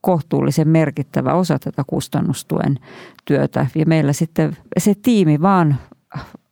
kohtuullisen 0.00 0.68
merkittävä 0.68 1.34
osa 1.34 1.58
tätä 1.58 1.82
kustannustuen 1.86 2.78
työtä. 3.24 3.66
Ja 3.74 3.86
meillä 3.86 4.12
sitten 4.12 4.56
se 4.78 4.94
tiimi 5.02 5.40
vaan 5.40 5.76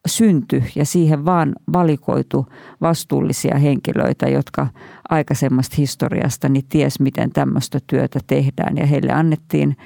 syntyi 0.06 0.64
ja 0.74 0.84
siihen 0.84 1.24
vaan 1.24 1.52
valikoitu 1.72 2.46
vastuullisia 2.80 3.58
henkilöitä, 3.58 4.28
jotka 4.28 4.66
aikaisemmasta 5.08 5.74
historiasta 5.78 6.48
niin 6.48 6.64
ties, 6.68 7.00
miten 7.00 7.30
tämmöistä 7.30 7.78
työtä 7.86 8.20
tehdään. 8.26 8.76
Ja 8.76 8.86
heille 8.86 9.12
annettiin 9.12 9.76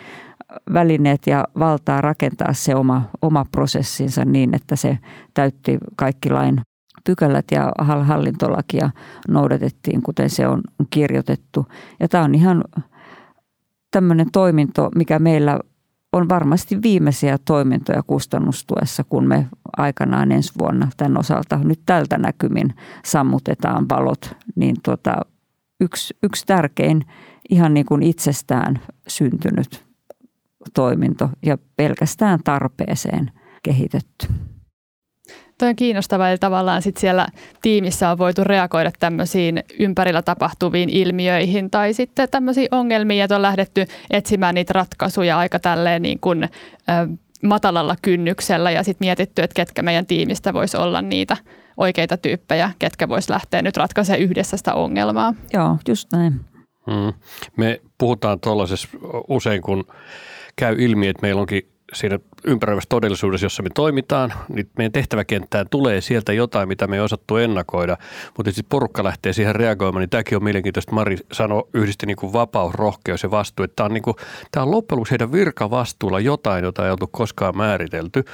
välineet 0.72 1.26
ja 1.26 1.44
valtaa 1.58 2.00
rakentaa 2.00 2.52
se 2.52 2.74
oma, 2.74 3.02
oma 3.22 3.46
prosessinsa 3.52 4.24
niin, 4.24 4.54
että 4.54 4.76
se 4.76 4.98
täytti 5.34 5.78
kaikki 5.96 6.30
lain 6.30 6.60
pykälät 7.04 7.44
ja 7.50 7.72
hallintolakia 8.00 8.90
noudatettiin, 9.28 10.02
kuten 10.02 10.30
se 10.30 10.48
on 10.48 10.60
kirjoitettu. 10.90 11.66
Ja 12.00 12.08
tämä 12.08 12.24
on 12.24 12.34
ihan 12.34 12.64
tämmöinen 13.90 14.26
toiminto, 14.32 14.90
mikä 14.94 15.18
meillä 15.18 15.60
on 16.12 16.28
varmasti 16.28 16.82
viimeisiä 16.82 17.38
toimintoja 17.44 18.02
kustannustuessa, 18.02 19.04
kun 19.04 19.28
me 19.28 19.46
aikanaan 19.76 20.32
ensi 20.32 20.52
vuonna 20.58 20.88
tämän 20.96 21.18
osalta 21.18 21.56
nyt 21.56 21.80
tältä 21.86 22.18
näkymin 22.18 22.74
sammutetaan 23.04 23.88
valot, 23.88 24.36
niin 24.56 24.76
tota, 24.82 25.20
yksi, 25.80 26.16
yksi 26.22 26.46
tärkein 26.46 27.06
ihan 27.50 27.74
niin 27.74 27.86
kuin 27.86 28.02
itsestään 28.02 28.80
syntynyt 29.08 29.84
toiminto 30.74 31.30
ja 31.42 31.58
pelkästään 31.76 32.40
tarpeeseen 32.44 33.30
kehitetty. 33.62 34.26
Tuo 35.58 35.68
on 35.68 35.76
kiinnostavaa, 35.76 36.30
eli 36.30 36.38
tavallaan 36.38 36.82
sit 36.82 36.96
siellä 36.96 37.26
tiimissä 37.62 38.10
on 38.10 38.18
voitu 38.18 38.44
reagoida 38.44 38.90
tämmöisiin 38.98 39.62
ympärillä 39.78 40.22
tapahtuviin 40.22 40.88
ilmiöihin 40.90 41.70
tai 41.70 41.92
sitten 41.92 42.28
tämmöisiin 42.30 42.68
ongelmiin, 42.70 43.22
että 43.22 43.36
on 43.36 43.42
lähdetty 43.42 43.86
etsimään 44.10 44.54
niitä 44.54 44.72
ratkaisuja 44.72 45.38
aika 45.38 45.58
tälleen 45.58 46.02
niin 46.02 46.20
kuin, 46.20 46.44
ö, 46.44 46.48
matalalla 47.42 47.96
kynnyksellä 48.02 48.70
ja 48.70 48.82
sitten 48.82 49.06
mietitty, 49.06 49.42
että 49.42 49.54
ketkä 49.54 49.82
meidän 49.82 50.06
tiimistä 50.06 50.54
voisi 50.54 50.76
olla 50.76 51.02
niitä 51.02 51.36
oikeita 51.76 52.16
tyyppejä, 52.16 52.70
ketkä 52.78 53.08
voisi 53.08 53.32
lähteä 53.32 53.62
nyt 53.62 53.76
ratkaisemaan 53.76 54.22
yhdessä 54.22 54.56
sitä 54.56 54.74
ongelmaa. 54.74 55.34
Joo, 55.52 55.76
just 55.88 56.12
näin. 56.12 56.40
Hmm. 56.90 57.12
Me 57.56 57.80
puhutaan 57.98 58.40
tuollaisessa 58.40 58.88
usein, 59.28 59.62
kun 59.62 59.84
käy 60.56 60.76
ilmi, 60.78 61.08
että 61.08 61.22
meillä 61.22 61.40
onkin 61.40 61.68
siinä 61.92 62.18
ympäröivässä 62.44 62.88
todellisuudessa, 62.88 63.44
jossa 63.44 63.62
me 63.62 63.68
toimitaan, 63.74 64.32
niin 64.48 64.70
meidän 64.78 64.92
tehtäväkenttään 64.92 65.66
tulee 65.70 66.00
sieltä 66.00 66.32
jotain, 66.32 66.68
mitä 66.68 66.86
me 66.86 66.96
ei 66.96 67.00
osattu 67.00 67.36
ennakoida, 67.36 67.96
mutta 68.36 68.52
sitten 68.52 68.68
porukka 68.68 69.04
lähtee 69.04 69.32
siihen 69.32 69.54
reagoimaan, 69.54 70.00
niin 70.00 70.10
tämäkin 70.10 70.36
on 70.36 70.44
mielenkiintoista. 70.44 70.92
Mari 70.92 71.16
sanoi 71.32 71.68
yhdisti 71.74 72.06
niin 72.06 72.16
kuin 72.16 72.32
vapaus, 72.32 72.74
rohkeus 72.74 73.22
ja 73.22 73.30
vastuu, 73.30 73.64
että 73.64 73.76
tämä 73.76 73.84
on, 73.84 73.94
niin 73.94 74.02
kuin, 74.02 74.16
tämä 74.50 74.64
on 74.64 74.70
loppujen 74.70 74.96
lopuksi 74.98 75.10
heidän 75.10 75.32
virkavastuulla 75.32 76.20
jotain, 76.20 76.64
jota 76.64 76.84
ei 76.84 76.90
oltu 76.90 77.06
koskaan 77.06 77.56
määritelty, 77.56 78.24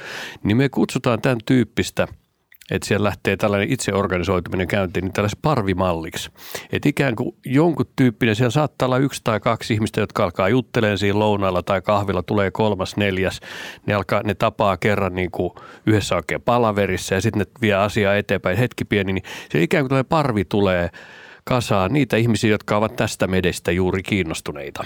niin 0.43 0.57
me 0.57 0.69
kutsutaan 0.69 1.21
tämän 1.21 1.37
tyyppistä– 1.45 2.07
että 2.71 2.87
siellä 2.87 3.05
lähtee 3.05 3.37
tällainen 3.37 3.71
itseorganisoituminen 3.71 4.67
käyntiin 4.67 5.03
niin 5.03 5.13
tällaisen 5.13 5.39
parvimalliksi. 5.41 6.31
Että 6.71 6.89
ikään 6.89 7.15
kuin 7.15 7.35
jonkun 7.45 7.85
tyyppinen, 7.95 8.35
siellä 8.35 8.51
saattaa 8.51 8.85
olla 8.85 8.97
yksi 8.97 9.21
tai 9.23 9.39
kaksi 9.39 9.73
ihmistä, 9.73 10.01
jotka 10.01 10.23
alkaa 10.23 10.49
juttelemaan 10.49 10.97
siinä 10.97 11.19
lounaalla 11.19 11.63
tai 11.63 11.81
kahvilla, 11.81 12.23
tulee 12.23 12.51
kolmas, 12.51 12.97
neljäs. 12.97 13.39
Ne, 13.85 13.93
alkaa, 13.93 14.21
ne 14.23 14.33
tapaa 14.33 14.77
kerran 14.77 15.15
niin 15.15 15.31
kuin 15.31 15.51
yhdessä 15.85 16.15
oikein 16.15 16.41
palaverissa 16.41 17.15
ja 17.15 17.21
sitten 17.21 17.39
ne 17.39 17.45
vie 17.61 17.73
asiaa 17.73 18.15
eteenpäin. 18.15 18.57
Hetki 18.57 18.85
pieni, 18.85 19.13
niin 19.13 19.23
se 19.51 19.63
ikään 19.63 19.87
kuin 19.87 20.05
parvi 20.05 20.45
tulee 20.45 20.89
kasaan 21.43 21.93
niitä 21.93 22.17
ihmisiä, 22.17 22.49
jotka 22.49 22.77
ovat 22.77 22.95
tästä 22.95 23.27
medestä 23.27 23.71
juuri 23.71 24.03
kiinnostuneita 24.03 24.85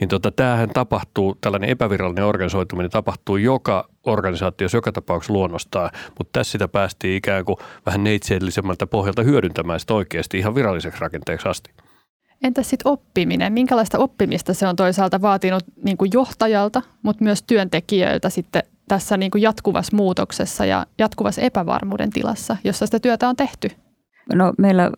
niin 0.00 0.08
tota, 0.08 0.30
tämähän 0.30 0.70
tapahtuu, 0.70 1.38
tällainen 1.40 1.70
epävirallinen 1.70 2.24
organisoituminen 2.24 2.90
tapahtuu 2.90 3.36
joka 3.36 3.88
organisaatiossa 4.04 4.78
joka 4.78 4.92
tapauksessa 4.92 5.32
luonnostaan, 5.32 5.90
mutta 6.18 6.38
tässä 6.38 6.52
sitä 6.52 6.68
päästiin 6.68 7.16
ikään 7.16 7.44
kuin 7.44 7.56
vähän 7.86 8.04
neitseellisemmältä 8.04 8.86
pohjalta 8.86 9.22
hyödyntämään 9.22 9.80
sitä 9.80 9.94
oikeasti 9.94 10.38
ihan 10.38 10.54
viralliseksi 10.54 11.00
rakenteeksi 11.00 11.48
asti. 11.48 11.70
Entä 12.42 12.62
sitten 12.62 12.92
oppiminen? 12.92 13.52
Minkälaista 13.52 13.98
oppimista 13.98 14.54
se 14.54 14.66
on 14.66 14.76
toisaalta 14.76 15.22
vaatinut 15.22 15.64
niin 15.84 15.96
kuin 15.96 16.10
johtajalta, 16.14 16.82
mutta 17.02 17.24
myös 17.24 17.42
työntekijöiltä 17.42 18.30
sitten 18.30 18.62
tässä 18.88 19.16
niin 19.16 19.30
kuin 19.30 19.42
jatkuvassa 19.42 19.96
muutoksessa 19.96 20.64
ja 20.64 20.86
jatkuvassa 20.98 21.42
epävarmuuden 21.42 22.10
tilassa, 22.10 22.56
jossa 22.64 22.86
sitä 22.86 23.00
työtä 23.00 23.28
on 23.28 23.36
tehty? 23.36 23.68
No 24.34 24.52
meillä 24.58 24.90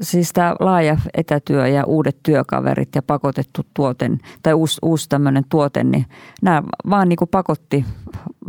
siis 0.00 0.32
tämä 0.32 0.56
laaja 0.60 0.96
etätyö 1.14 1.68
ja 1.68 1.84
uudet 1.84 2.16
työkaverit 2.22 2.94
ja 2.94 3.02
pakotettu 3.02 3.62
tuoten 3.74 4.18
tai 4.42 4.54
uusi, 4.54 4.78
uusi 4.82 5.08
tämmöinen 5.08 5.44
tuote, 5.48 5.84
niin 5.84 6.06
nämä 6.42 6.62
vaan 6.90 7.08
niin 7.08 7.16
kuin 7.16 7.28
pakotti 7.28 7.84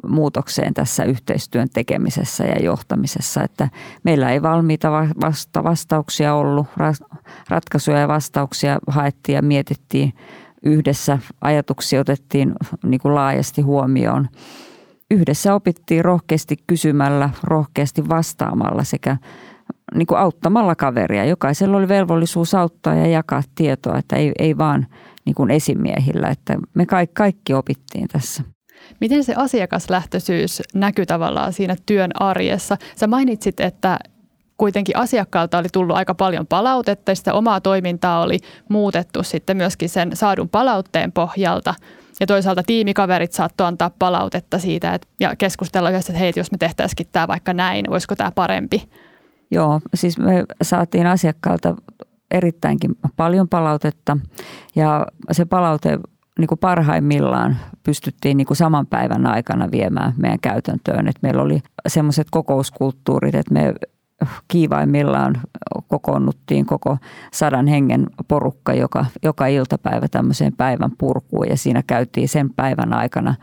muutokseen 0.07 0.73
tässä 0.73 1.03
yhteistyön 1.03 1.67
tekemisessä 1.73 2.43
ja 2.43 2.63
johtamisessa, 2.63 3.43
että 3.43 3.69
meillä 4.03 4.29
ei 4.29 4.41
valmiita 4.41 4.91
vasta 5.21 5.63
vastauksia 5.63 6.35
ollut, 6.35 6.67
ratkaisuja 7.49 7.99
ja 7.99 8.07
vastauksia 8.07 8.79
haettiin 8.87 9.35
ja 9.35 9.41
mietittiin 9.41 10.13
yhdessä, 10.63 11.19
ajatuksia 11.41 11.99
otettiin 12.01 12.53
niin 12.83 12.99
kuin 12.99 13.15
laajasti 13.15 13.61
huomioon. 13.61 14.27
Yhdessä 15.11 15.55
opittiin 15.55 16.05
rohkeasti 16.05 16.57
kysymällä, 16.67 17.29
rohkeasti 17.43 18.09
vastaamalla 18.09 18.83
sekä 18.83 19.17
niin 19.95 20.07
kuin 20.07 20.19
auttamalla 20.19 20.75
kaveria. 20.75 21.25
Jokaisella 21.25 21.77
oli 21.77 21.87
velvollisuus 21.87 22.55
auttaa 22.55 22.95
ja 22.95 23.07
jakaa 23.07 23.43
tietoa, 23.55 23.97
että 23.97 24.15
ei, 24.15 24.31
ei 24.39 24.57
vaan 24.57 24.87
niin 25.25 25.35
kuin 25.35 25.51
esimiehillä. 25.51 26.27
Että 26.27 26.57
me 26.73 26.85
kaikki, 26.85 27.13
kaikki 27.13 27.53
opittiin 27.53 28.07
tässä. 28.07 28.43
Miten 29.01 29.23
se 29.23 29.33
asiakaslähtöisyys 29.37 30.61
näkyy 30.73 31.05
tavallaan 31.05 31.53
siinä 31.53 31.75
työn 31.85 32.11
arjessa? 32.13 32.77
Sä 32.95 33.07
mainitsit, 33.07 33.59
että 33.59 33.99
kuitenkin 34.57 34.97
asiakkaalta 34.97 35.57
oli 35.57 35.67
tullut 35.73 35.95
aika 35.95 36.15
paljon 36.15 36.47
palautetta 36.47 37.11
ja 37.11 37.15
sitä 37.15 37.33
omaa 37.33 37.61
toimintaa 37.61 38.21
oli 38.21 38.39
muutettu 38.69 39.23
sitten 39.23 39.57
myöskin 39.57 39.89
sen 39.89 40.11
saadun 40.13 40.49
palautteen 40.49 41.11
pohjalta. 41.11 41.73
Ja 42.19 42.27
toisaalta 42.27 42.63
tiimikaverit 42.63 43.31
saattoi 43.33 43.67
antaa 43.67 43.91
palautetta 43.99 44.59
siitä 44.59 44.93
että, 44.93 45.07
ja 45.19 45.35
keskustella 45.35 45.89
yhdessä, 45.89 46.13
että 46.13 46.19
hei, 46.19 46.33
jos 46.35 46.51
me 46.51 46.57
tehtäisikin 46.57 47.07
tämä 47.11 47.27
vaikka 47.27 47.53
näin, 47.53 47.85
voisiko 47.89 48.15
tämä 48.15 48.31
parempi 48.31 48.89
Joo, 49.51 49.81
siis 49.93 50.17
me 50.17 50.43
saatiin 50.61 51.07
asiakkaalta 51.07 51.75
erittäinkin 52.31 52.95
paljon 53.15 53.47
palautetta 53.47 54.17
ja 54.75 55.07
se 55.31 55.45
palaute 55.45 55.99
niin 56.39 56.47
kuin 56.47 56.59
parhaimmillaan 56.59 57.57
pystyttiin 57.83 58.37
niin 58.37 58.47
kuin 58.47 58.57
saman 58.57 58.87
päivän 58.87 59.27
aikana 59.27 59.71
viemään 59.71 60.13
meidän 60.17 60.39
käytäntöön. 60.39 61.07
Et 61.07 61.15
meillä 61.21 61.41
oli 61.41 61.59
semmoiset 61.87 62.27
kokouskulttuurit, 62.31 63.35
että 63.35 63.53
me 63.53 63.73
kiivaimmillaan 64.47 65.41
kokoonnuttiin 65.87 66.65
koko 66.65 66.97
sadan 67.33 67.67
hengen 67.67 68.07
porukka 68.27 68.73
joka, 68.73 69.05
joka 69.23 69.47
iltapäivä 69.47 70.07
tämmöiseen 70.07 70.53
päivän 70.57 70.91
purkuun 70.97 71.49
ja 71.49 71.57
siinä 71.57 71.83
käytiin 71.87 72.29
sen 72.29 72.53
päivän 72.53 72.93
aikana 72.93 73.35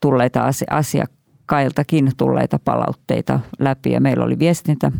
tulleita 0.00 0.50
asiakkailtakin 0.70 2.12
tulleita 2.16 2.58
palautteita 2.64 3.40
läpi 3.58 3.92
ja 3.92 4.00
meillä 4.00 4.24
oli 4.24 4.38
viestintä 4.38 4.92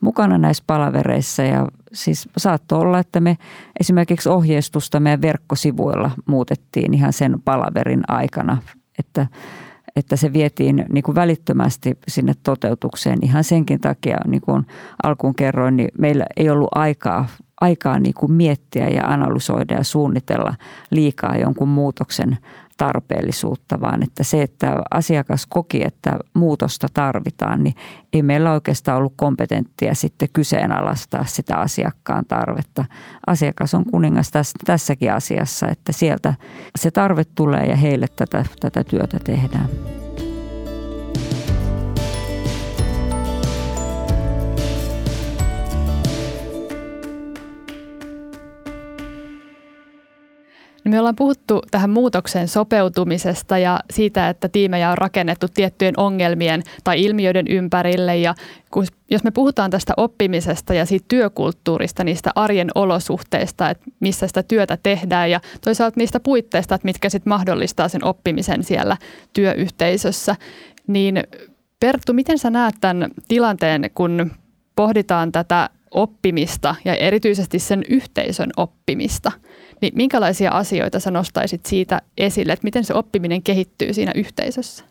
mukana 0.00 0.38
näissä 0.38 0.64
palavereissa. 0.66 1.42
Ja 1.42 1.68
siis 1.92 2.28
saattoi 2.36 2.80
olla, 2.80 2.98
että 2.98 3.20
me 3.20 3.38
esimerkiksi 3.80 4.28
ohjeistusta 4.28 5.00
meidän 5.00 5.22
verkkosivuilla 5.22 6.10
muutettiin 6.26 6.94
ihan 6.94 7.12
sen 7.12 7.36
palaverin 7.44 8.02
aikana, 8.08 8.58
että, 8.98 9.26
että 9.96 10.16
se 10.16 10.32
vietiin 10.32 10.84
niin 10.92 11.04
kuin 11.04 11.14
välittömästi 11.14 11.98
sinne 12.08 12.32
toteutukseen. 12.42 13.18
Ihan 13.22 13.44
senkin 13.44 13.80
takia, 13.80 14.16
niin 14.26 14.40
kuin 14.40 14.66
alkuun 15.02 15.34
kerroin, 15.34 15.76
niin 15.76 15.88
meillä 15.98 16.26
ei 16.36 16.50
ollut 16.50 16.68
aikaa 16.74 17.26
aikaa 17.60 17.98
niin 17.98 18.14
kuin 18.14 18.32
miettiä 18.32 18.88
ja 18.88 19.06
analysoida 19.06 19.74
ja 19.74 19.84
suunnitella 19.84 20.54
liikaa 20.90 21.36
jonkun 21.36 21.68
muutoksen 21.68 22.38
tarpeellisuutta, 22.76 23.80
vaan 23.80 24.02
että 24.02 24.24
se, 24.24 24.42
että 24.42 24.82
asiakas 24.90 25.46
koki, 25.46 25.84
että 25.84 26.18
muutosta 26.34 26.86
tarvitaan, 26.94 27.64
niin 27.64 27.74
ei 28.12 28.22
meillä 28.22 28.52
oikeastaan 28.52 28.98
ollut 28.98 29.12
kompetenttia 29.16 29.94
sitten 29.94 30.28
kyseenalaistaa 30.32 31.24
sitä 31.24 31.56
asiakkaan 31.56 32.24
tarvetta. 32.28 32.84
Asiakas 33.26 33.74
on 33.74 33.84
kuningas 33.84 34.30
tässäkin 34.64 35.12
asiassa, 35.12 35.68
että 35.68 35.92
sieltä 35.92 36.34
se 36.78 36.90
tarve 36.90 37.24
tulee 37.24 37.66
ja 37.66 37.76
heille 37.76 38.06
tätä, 38.16 38.44
tätä 38.60 38.84
työtä 38.84 39.18
tehdään. 39.24 39.68
Me 50.88 50.98
ollaan 50.98 51.16
puhuttu 51.16 51.62
tähän 51.70 51.90
muutokseen 51.90 52.48
sopeutumisesta 52.48 53.58
ja 53.58 53.80
siitä, 53.90 54.28
että 54.28 54.48
tiimejä 54.48 54.90
on 54.90 54.98
rakennettu 54.98 55.46
tiettyjen 55.54 55.94
ongelmien 55.96 56.62
tai 56.84 57.02
ilmiöiden 57.02 57.46
ympärille. 57.48 58.16
Ja 58.16 58.34
jos 59.10 59.24
me 59.24 59.30
puhutaan 59.30 59.70
tästä 59.70 59.92
oppimisesta 59.96 60.74
ja 60.74 60.86
siitä 60.86 61.04
työkulttuurista, 61.08 62.04
niistä 62.04 62.30
arjen 62.34 62.70
olosuhteista, 62.74 63.70
että 63.70 63.84
missä 64.00 64.26
sitä 64.26 64.42
työtä 64.42 64.78
tehdään 64.82 65.30
ja 65.30 65.40
toisaalta 65.64 66.00
niistä 66.00 66.20
puitteista, 66.20 66.74
että 66.74 66.86
mitkä 66.86 67.08
sitten 67.08 67.30
mahdollistaa 67.30 67.88
sen 67.88 68.04
oppimisen 68.04 68.64
siellä 68.64 68.96
työyhteisössä, 69.32 70.36
niin 70.86 71.22
Perttu, 71.80 72.12
miten 72.12 72.38
sä 72.38 72.50
näet 72.50 72.74
tämän 72.80 73.10
tilanteen, 73.28 73.90
kun 73.94 74.30
pohditaan 74.76 75.32
tätä 75.32 75.70
oppimista 75.96 76.74
ja 76.84 76.94
erityisesti 76.94 77.58
sen 77.58 77.82
yhteisön 77.88 78.50
oppimista, 78.56 79.32
niin 79.80 79.92
minkälaisia 79.96 80.50
asioita 80.50 81.00
sä 81.00 81.10
nostaisit 81.10 81.66
siitä 81.66 82.02
esille, 82.18 82.52
että 82.52 82.64
miten 82.64 82.84
se 82.84 82.94
oppiminen 82.94 83.42
kehittyy 83.42 83.92
siinä 83.92 84.12
yhteisössä? 84.14 84.84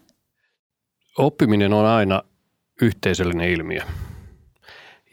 Oppiminen 1.17 1.73
on 1.73 1.85
aina 1.85 2.21
yhteisöllinen 2.81 3.49
ilmiö. 3.49 3.81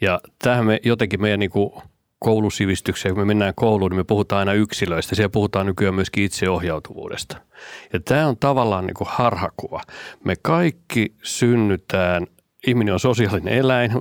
Ja 0.01 0.19
tähän 0.39 0.65
me 0.65 0.79
jotenkin 0.83 1.21
meidän 1.21 1.39
niin 1.39 1.49
kuin 1.49 1.71
koulusivistykseen, 2.19 3.15
kun 3.15 3.21
me 3.21 3.25
mennään 3.25 3.53
kouluun, 3.55 3.91
niin 3.91 3.99
me 3.99 4.03
puhutaan 4.03 4.39
aina 4.39 4.53
yksilöistä. 4.53 5.15
Siellä 5.15 5.29
puhutaan 5.29 5.65
nykyään 5.65 5.95
myöskin 5.95 6.23
itseohjautuvuudesta. 6.23 7.37
Ja 7.93 7.99
tämä 7.99 8.27
on 8.27 8.37
tavallaan 8.37 8.85
niin 8.85 8.93
kuin 8.93 9.07
harhakuva. 9.11 9.81
Me 10.23 10.35
kaikki 10.41 11.13
synnytään 11.23 12.27
ihminen 12.67 12.93
on 12.93 12.99
sosiaalinen 12.99 13.53
eläin, 13.53 13.91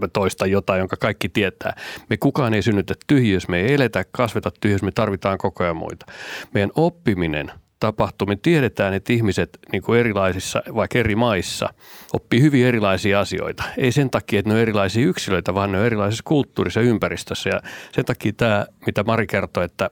mä 0.00 0.08
toistan 0.08 0.50
jotain, 0.50 0.78
jonka 0.78 0.96
kaikki 0.96 1.28
tietää. 1.28 1.76
Me 2.10 2.16
kukaan 2.16 2.54
ei 2.54 2.62
synnytä 2.62 2.94
tyhjössä, 3.06 3.50
me 3.50 3.60
ei 3.60 3.74
eletä, 3.74 4.04
kasveta 4.12 4.50
tyhjössä, 4.60 4.84
me 4.84 4.92
tarvitaan 4.92 5.38
koko 5.38 5.64
ajan 5.64 5.76
muita. 5.76 6.06
Meidän 6.54 6.70
oppiminen 6.74 7.52
tapahtuu. 7.80 8.26
Me 8.26 8.36
tiedetään, 8.36 8.94
että 8.94 9.12
ihmiset 9.12 9.58
niin 9.72 9.82
kuin 9.82 10.00
erilaisissa, 10.00 10.62
vaikka 10.74 10.98
eri 10.98 11.16
maissa, 11.16 11.68
oppii 12.12 12.42
hyvin 12.42 12.66
erilaisia 12.66 13.20
asioita. 13.20 13.64
Ei 13.78 13.92
sen 13.92 14.10
takia, 14.10 14.38
että 14.38 14.48
ne 14.50 14.54
on 14.54 14.60
erilaisia 14.60 15.06
yksilöitä, 15.06 15.54
vaan 15.54 15.72
ne 15.72 15.78
on 15.78 15.86
erilaisessa 15.86 16.22
kulttuurissa 16.26 16.80
ja 16.80 16.86
ympäristössä. 16.86 17.50
Ja 17.50 17.60
sen 17.92 18.04
takia 18.04 18.32
tämä, 18.32 18.66
mitä 18.86 19.02
Mari 19.02 19.26
kertoi, 19.26 19.64
että 19.64 19.90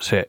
se 0.00 0.28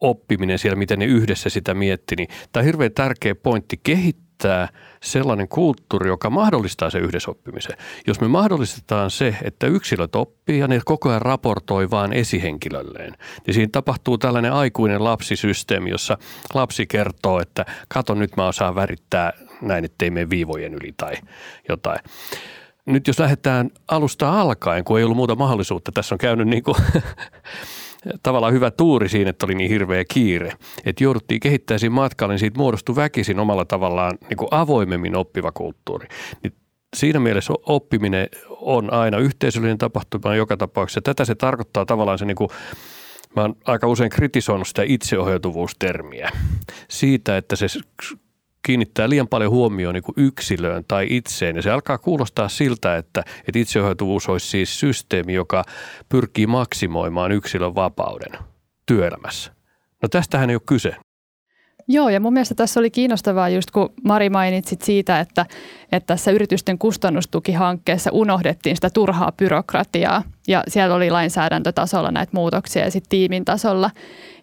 oppiminen 0.00 0.58
siellä, 0.58 0.76
miten 0.76 0.98
ne 0.98 1.04
yhdessä 1.04 1.50
sitä 1.50 1.74
mietti, 1.74 2.16
niin 2.16 2.28
tämä 2.52 2.60
on 2.60 2.66
hirveän 2.66 2.92
tärkeä 2.92 3.34
pointti 3.34 3.80
kehittää 3.82 4.27
kehittää 4.38 4.68
sellainen 5.02 5.48
kulttuuri, 5.48 6.08
joka 6.08 6.30
mahdollistaa 6.30 6.90
se 6.90 6.98
yhdessä 6.98 7.30
oppimisen. 7.30 7.76
Jos 8.06 8.20
me 8.20 8.28
mahdollistetaan 8.28 9.10
se, 9.10 9.36
että 9.42 9.66
yksilöt 9.66 10.16
oppii 10.16 10.58
ja 10.58 10.68
ne 10.68 10.80
koko 10.84 11.08
ajan 11.08 11.22
raportoi 11.22 11.90
vaan 11.90 12.12
esihenkilölleen, 12.12 13.14
niin 13.46 13.54
siinä 13.54 13.68
tapahtuu 13.72 14.18
tällainen 14.18 14.52
aikuinen 14.52 15.04
lapsisysteemi, 15.04 15.90
jossa 15.90 16.18
lapsi 16.54 16.86
kertoo, 16.86 17.40
että 17.40 17.64
kato 17.88 18.14
nyt 18.14 18.36
mä 18.36 18.46
osaan 18.46 18.74
värittää 18.74 19.32
näin, 19.62 19.84
ettei 19.84 20.10
mene 20.10 20.30
viivojen 20.30 20.74
yli 20.74 20.94
tai 20.96 21.14
jotain 21.68 21.98
nyt 22.86 23.06
jos 23.06 23.18
lähdetään 23.18 23.70
alusta 23.88 24.40
alkaen, 24.40 24.84
kun 24.84 24.98
ei 24.98 25.04
ollut 25.04 25.16
muuta 25.16 25.34
mahdollisuutta, 25.34 25.92
tässä 25.92 26.14
on 26.14 26.18
käynyt 26.18 26.48
niin 26.48 26.62
kuin 26.62 26.76
tavallaan 28.22 28.52
hyvä 28.52 28.70
tuuri 28.70 29.08
siinä, 29.08 29.30
että 29.30 29.46
oli 29.46 29.54
niin 29.54 29.70
hirveä 29.70 30.04
kiire. 30.04 30.52
Että 30.84 31.04
jouduttiin 31.04 31.40
kehittämään 31.40 31.80
siinä 31.80 31.94
matkalla, 31.94 32.32
niin 32.32 32.38
siitä 32.38 32.58
muodostui 32.58 32.96
väkisin 32.96 33.40
omalla 33.40 33.64
tavallaan 33.64 34.18
niin 34.28 34.36
kuin 34.36 34.48
avoimemmin 34.50 35.16
oppiva 35.16 35.52
kulttuuri. 35.52 36.08
Niin 36.42 36.52
siinä 36.96 37.20
mielessä 37.20 37.52
oppiminen 37.66 38.28
on 38.50 38.92
aina 38.92 39.18
yhteisöllinen 39.18 39.78
tapahtuma 39.78 40.34
joka 40.34 40.56
tapauksessa. 40.56 41.00
Tätä 41.00 41.24
se 41.24 41.34
tarkoittaa 41.34 41.86
tavallaan 41.86 42.18
se 42.18 42.24
niin 42.24 42.36
kuin 42.36 42.50
Mä 43.36 43.42
oon 43.42 43.56
aika 43.64 43.86
usein 43.86 44.10
kritisoinut 44.10 44.68
sitä 44.68 44.82
itseohjautuvuustermiä 44.86 46.30
siitä, 46.88 47.36
että 47.36 47.56
se 47.56 47.66
kiinnittää 48.66 49.08
liian 49.08 49.28
paljon 49.28 49.50
huomioon 49.50 49.94
niin 49.94 50.04
yksilöön 50.16 50.84
tai 50.88 51.06
itseen. 51.10 51.56
Ja 51.56 51.62
se 51.62 51.70
alkaa 51.70 51.98
kuulostaa 51.98 52.48
siltä, 52.48 52.96
että, 52.96 53.24
että 53.48 53.58
itseohjautuvuus 53.58 54.28
olisi 54.28 54.46
siis 54.46 54.80
systeemi, 54.80 55.34
joka 55.34 55.64
pyrkii 56.08 56.46
maksimoimaan 56.46 57.32
yksilön 57.32 57.74
vapauden 57.74 58.38
työelämässä. 58.86 59.52
No 60.02 60.08
tästähän 60.08 60.50
ei 60.50 60.56
ole 60.56 60.62
kyse. 60.66 60.96
Joo, 61.90 62.08
ja 62.08 62.20
mun 62.20 62.32
mielestä 62.32 62.54
tässä 62.54 62.80
oli 62.80 62.90
kiinnostavaa 62.90 63.48
just 63.48 63.70
kun 63.70 63.92
Mari 64.04 64.30
mainitsit 64.30 64.82
siitä, 64.82 65.20
että, 65.20 65.46
että 65.92 66.06
tässä 66.06 66.30
yritysten 66.30 66.78
kustannustukihankkeessa 66.78 68.10
unohdettiin 68.12 68.76
sitä 68.76 68.90
turhaa 68.90 69.32
byrokratiaa 69.32 70.22
ja 70.48 70.62
siellä 70.68 70.94
oli 70.94 71.10
lainsäädäntötasolla 71.10 72.10
näitä 72.10 72.30
muutoksia 72.34 72.84
ja 72.84 72.90
sitten 72.90 73.10
tiimin 73.10 73.44
tasolla 73.44 73.90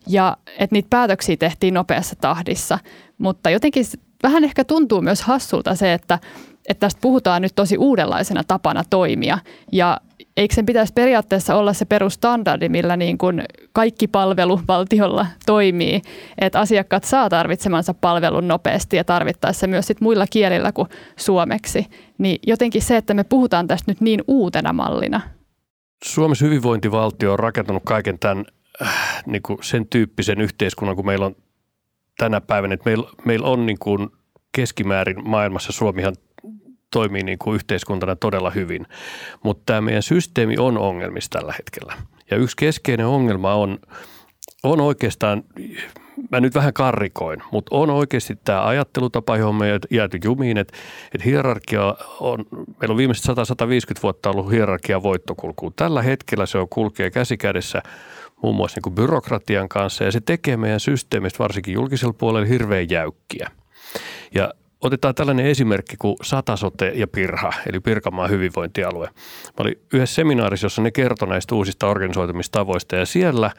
ja 0.08 0.38
että 0.48 0.74
niitä 0.74 0.90
päätöksiä 0.90 1.38
tehtiin 1.38 1.74
nopeassa 1.74 2.16
tahdissa, 2.22 2.80
mutta 3.18 3.50
jotenkin 3.50 3.86
vähän 4.24 4.44
ehkä 4.44 4.64
tuntuu 4.64 5.02
myös 5.02 5.22
hassulta 5.22 5.76
se, 5.76 5.94
että, 5.94 6.20
että 6.68 6.80
tästä 6.80 7.02
puhutaan 7.02 7.42
nyt 7.42 7.56
tosi 7.56 7.78
uudenlaisena 7.78 8.44
tapana 8.48 8.84
toimia. 8.90 9.38
Ja 9.72 10.02
eikö 10.38 10.56
sen 10.56 10.66
pitäisi 10.66 10.94
periaatteessa 10.94 11.56
olla 11.56 11.74
se 11.74 11.86
perustandardi, 11.86 12.70
millä 12.70 12.98
niin 12.98 13.18
kuin 13.18 13.44
kaikki 13.74 14.08
palvelu 14.08 14.62
valtiolla 14.68 15.28
toimii, 15.46 16.02
että 16.38 16.60
asiakkaat 16.60 17.04
saa 17.04 17.30
tarvitsemansa 17.30 17.94
palvelun 17.94 18.48
nopeasti 18.48 18.98
ja 18.98 19.04
tarvittaessa 19.04 19.68
myös 19.68 19.88
sit 19.88 20.02
muilla 20.02 20.26
kielillä 20.28 20.72
kuin 20.72 20.88
suomeksi. 21.16 21.86
Niin 22.18 22.40
jotenkin 22.48 22.82
se, 22.82 22.98
että 22.98 23.14
me 23.14 23.24
puhutaan 23.24 23.68
tästä 23.68 23.92
nyt 23.92 24.02
niin 24.02 24.24
uutena 24.28 24.74
mallina. 24.74 25.22
Suomessa 26.04 26.46
hyvinvointivaltio 26.46 27.34
on 27.34 27.40
rakentanut 27.40 27.84
kaiken 27.86 28.20
tämän 28.20 28.46
äh, 28.82 29.24
niin 29.26 29.42
kuin 29.42 29.60
sen 29.62 29.88
tyyppisen 29.88 30.42
yhteiskunnan, 30.42 30.96
kun 30.96 31.06
meillä 31.06 31.26
on 31.26 31.36
tänä 32.18 32.42
päivänä, 32.42 32.74
että 32.74 32.90
meillä, 32.90 33.10
meillä 33.26 33.48
on 33.48 33.66
niin 33.66 33.80
kuin 33.80 34.10
keskimäärin 34.52 35.30
maailmassa 35.30 35.72
Suomihan 35.72 36.16
toimii 36.92 37.24
niin 37.24 37.40
kuin 37.40 37.56
yhteiskuntana 37.56 38.16
todella 38.16 38.50
hyvin, 38.50 38.88
mutta 39.44 39.64
tämä 39.66 39.82
meidän 39.82 40.04
systeemi 40.04 40.58
on 40.58 40.78
ongelmissa 40.78 41.30
tällä 41.30 41.54
hetkellä. 41.58 41.94
Ja 42.32 42.38
yksi 42.38 42.56
keskeinen 42.58 43.06
ongelma 43.06 43.54
on, 43.54 43.80
on 44.64 44.82
oikeastaan, 44.82 45.44
mä 46.32 46.40
nyt 46.40 46.56
vähän 46.56 46.74
karrikoin, 46.74 47.44
mutta 47.52 47.76
on 47.76 47.90
oikeasti 47.90 48.36
tämä 48.46 48.68
ajattelutapa, 48.68 49.38
johon 49.38 49.56
me 49.56 49.80
jääty 49.92 50.20
jumiin, 50.24 50.58
että, 50.58 50.78
että 51.14 51.26
hierarkia 51.26 51.96
on, 52.20 52.46
meillä 52.80 52.94
on 52.94 52.98
viimeiset 52.98 53.26
100-150 53.26 54.00
vuotta 54.04 54.30
ollut 54.30 54.52
hierarkia 54.52 55.04
voittokulkuun. 55.04 55.74
Tällä 55.76 56.02
hetkellä 56.02 56.46
se 56.46 56.58
on 56.58 56.70
kulkee 56.70 57.12
käsi 57.12 57.38
kädessä 57.38 57.82
muun 58.44 58.56
muassa 58.56 58.78
niin 58.78 58.84
kuin 58.84 58.96
byrokratian 58.96 59.70
kanssa 59.70 60.04
ja 60.04 60.12
se 60.12 60.22
tekee 60.22 60.58
meidän 60.58 60.80
systeemistä 60.80 61.40
varsinkin 61.40 61.74
julkisella 61.74 62.14
puolella 62.14 62.48
hirveän 62.48 62.90
jäykkiä. 62.90 63.52
Ja 64.36 64.54
otetaan 64.82 65.16
tällainen 65.16 65.46
esimerkki 65.46 65.96
kuin 66.00 66.16
Satasote 66.24 66.92
ja 66.96 67.08
Pirha, 67.08 67.54
eli 67.68 67.80
Pirkanmaan 67.80 68.30
hyvinvointialue. 68.30 69.08
Mä 69.46 69.54
olin 69.58 69.76
yhdessä 69.94 70.16
seminaarissa, 70.16 70.66
jossa 70.66 70.82
ne 70.82 70.92
kertoi 70.92 71.28
näistä 71.28 71.56
uusista 71.56 71.88
organisoitumistavoista 71.88 72.96
ja 72.96 73.06
siellä 73.06 73.52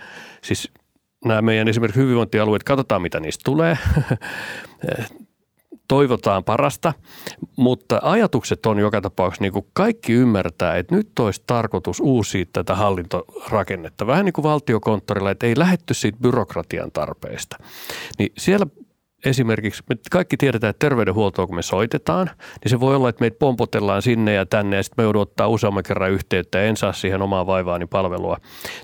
siis 0.42 0.70
nämä 1.24 1.42
meidän 1.42 1.68
esimerkiksi 1.68 2.00
hyvinvointialueet, 2.00 2.62
katsotaan 2.62 3.02
mitä 3.02 3.20
niistä 3.20 3.42
tulee. 3.44 3.78
toivotaan 5.88 6.44
parasta, 6.44 6.92
mutta 7.56 8.00
ajatukset 8.02 8.66
on 8.66 8.78
joka 8.78 9.00
tapauksessa, 9.00 9.42
niin 9.42 9.52
kuin 9.52 9.66
kaikki 9.72 10.12
ymmärtää, 10.12 10.76
että 10.76 10.94
nyt 10.94 11.18
olisi 11.18 11.42
tarkoitus 11.46 12.00
uusia 12.00 12.44
tätä 12.52 12.74
hallintorakennetta. 12.74 14.06
Vähän 14.06 14.24
niin 14.24 14.32
kuin 14.32 14.42
valtiokonttorilla, 14.42 15.30
että 15.30 15.46
ei 15.46 15.58
lähetty 15.58 15.94
siitä 15.94 16.18
byrokratian 16.22 16.92
tarpeesta. 16.92 17.56
Niin 18.18 18.32
siellä 18.38 18.66
esimerkiksi, 19.26 19.82
me 19.88 19.96
kaikki 20.10 20.36
tiedetään, 20.36 20.70
että 20.70 20.86
terveydenhuoltoa 20.86 21.46
kun 21.46 21.56
me 21.56 21.62
soitetaan, 21.62 22.30
niin 22.36 22.70
se 22.70 22.80
voi 22.80 22.96
olla, 22.96 23.08
että 23.08 23.20
meitä 23.20 23.36
pompotellaan 23.38 24.02
sinne 24.02 24.34
ja 24.34 24.46
tänne 24.46 24.76
ja 24.76 24.82
sitten 24.82 25.02
me 25.02 25.06
joudun 25.06 25.22
ottaa 25.22 25.48
useamman 25.48 25.82
kerran 25.82 26.10
yhteyttä. 26.10 26.62
En 26.62 26.76
saa 26.76 26.92
siihen 26.92 27.22
omaa 27.22 27.46
vaivaani 27.46 27.86
palvelua. 27.86 28.36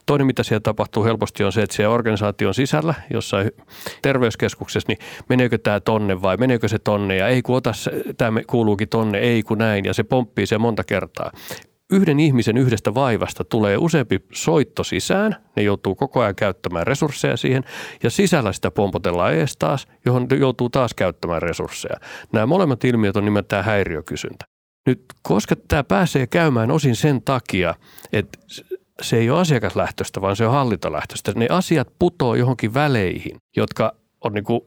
Toinen, 0.07 0.27
mitä 0.27 0.43
siellä 0.43 0.61
tapahtuu 0.61 1.05
helposti 1.05 1.45
on 1.45 1.53
se, 1.53 1.63
että 1.63 1.77
siellä 1.77 1.95
organisaation 1.95 2.55
sisällä, 2.55 2.95
jossain 3.11 3.51
terveyskeskuksessa, 4.03 4.89
niin 4.89 4.99
meneekö 5.29 5.59
tämä 5.59 5.81
tonne 5.81 6.23
vai 6.23 6.37
meneekö 6.37 6.69
se 6.69 6.79
tonne? 6.79 7.17
Ja 7.17 7.29
ei 7.29 7.43
kun 7.43 7.57
ota, 7.57 7.73
tämä 8.19 8.41
kuuluukin 8.47 8.89
tonne, 8.89 9.19
ei 9.19 9.43
kun 9.43 9.59
näin. 9.59 9.85
Ja 9.85 9.95
se 9.95 10.03
pomppii 10.03 10.47
se 10.47 10.59
monta 10.59 10.85
kertaa 10.85 11.31
yhden 11.93 12.21
ihmisen 12.21 12.57
yhdestä 12.57 12.95
vaivasta 12.95 13.45
tulee 13.45 13.77
useampi 13.77 14.21
soitto 14.33 14.85
sisään, 14.85 15.37
ne 15.57 15.63
joutuu 15.63 15.95
koko 15.95 16.21
ajan 16.21 16.35
käyttämään 16.35 16.87
resursseja 16.87 17.37
siihen, 17.37 17.65
ja 18.03 18.11
sisällä 18.11 18.53
sitä 18.53 18.71
pompotellaan 18.71 19.35
ees 19.35 19.57
taas, 19.57 19.89
johon 20.05 20.27
joutuu 20.39 20.71
taas 20.71 20.95
käyttämään 20.95 21.43
resursseja. 21.43 21.97
Nämä 22.33 22.47
molemmat 22.47 22.85
ilmiöt 22.85 23.17
on 23.17 23.25
nimeltään 23.25 23.65
häiriökysyntä. 23.65 24.45
Nyt 24.87 25.05
koska 25.23 25.57
tämä 25.69 25.85
pääsee 25.85 26.27
käymään 26.27 26.71
osin 26.71 26.97
sen 26.97 27.23
takia, 27.23 27.75
että 28.13 28.39
se 29.03 29.17
ei 29.17 29.31
ole 29.31 29.41
asiakaslähtöistä, 29.41 30.21
vaan 30.21 30.37
se 30.37 30.47
on 30.47 30.53
hallintolähtöistä. 30.53 31.33
Ne 31.37 31.47
asiat 31.51 31.89
putoo 31.99 32.35
johonkin 32.35 32.75
väleihin, 32.75 33.37
jotka 33.57 33.93
on 34.25 34.33
niin 34.33 34.45
kuin 34.45 34.61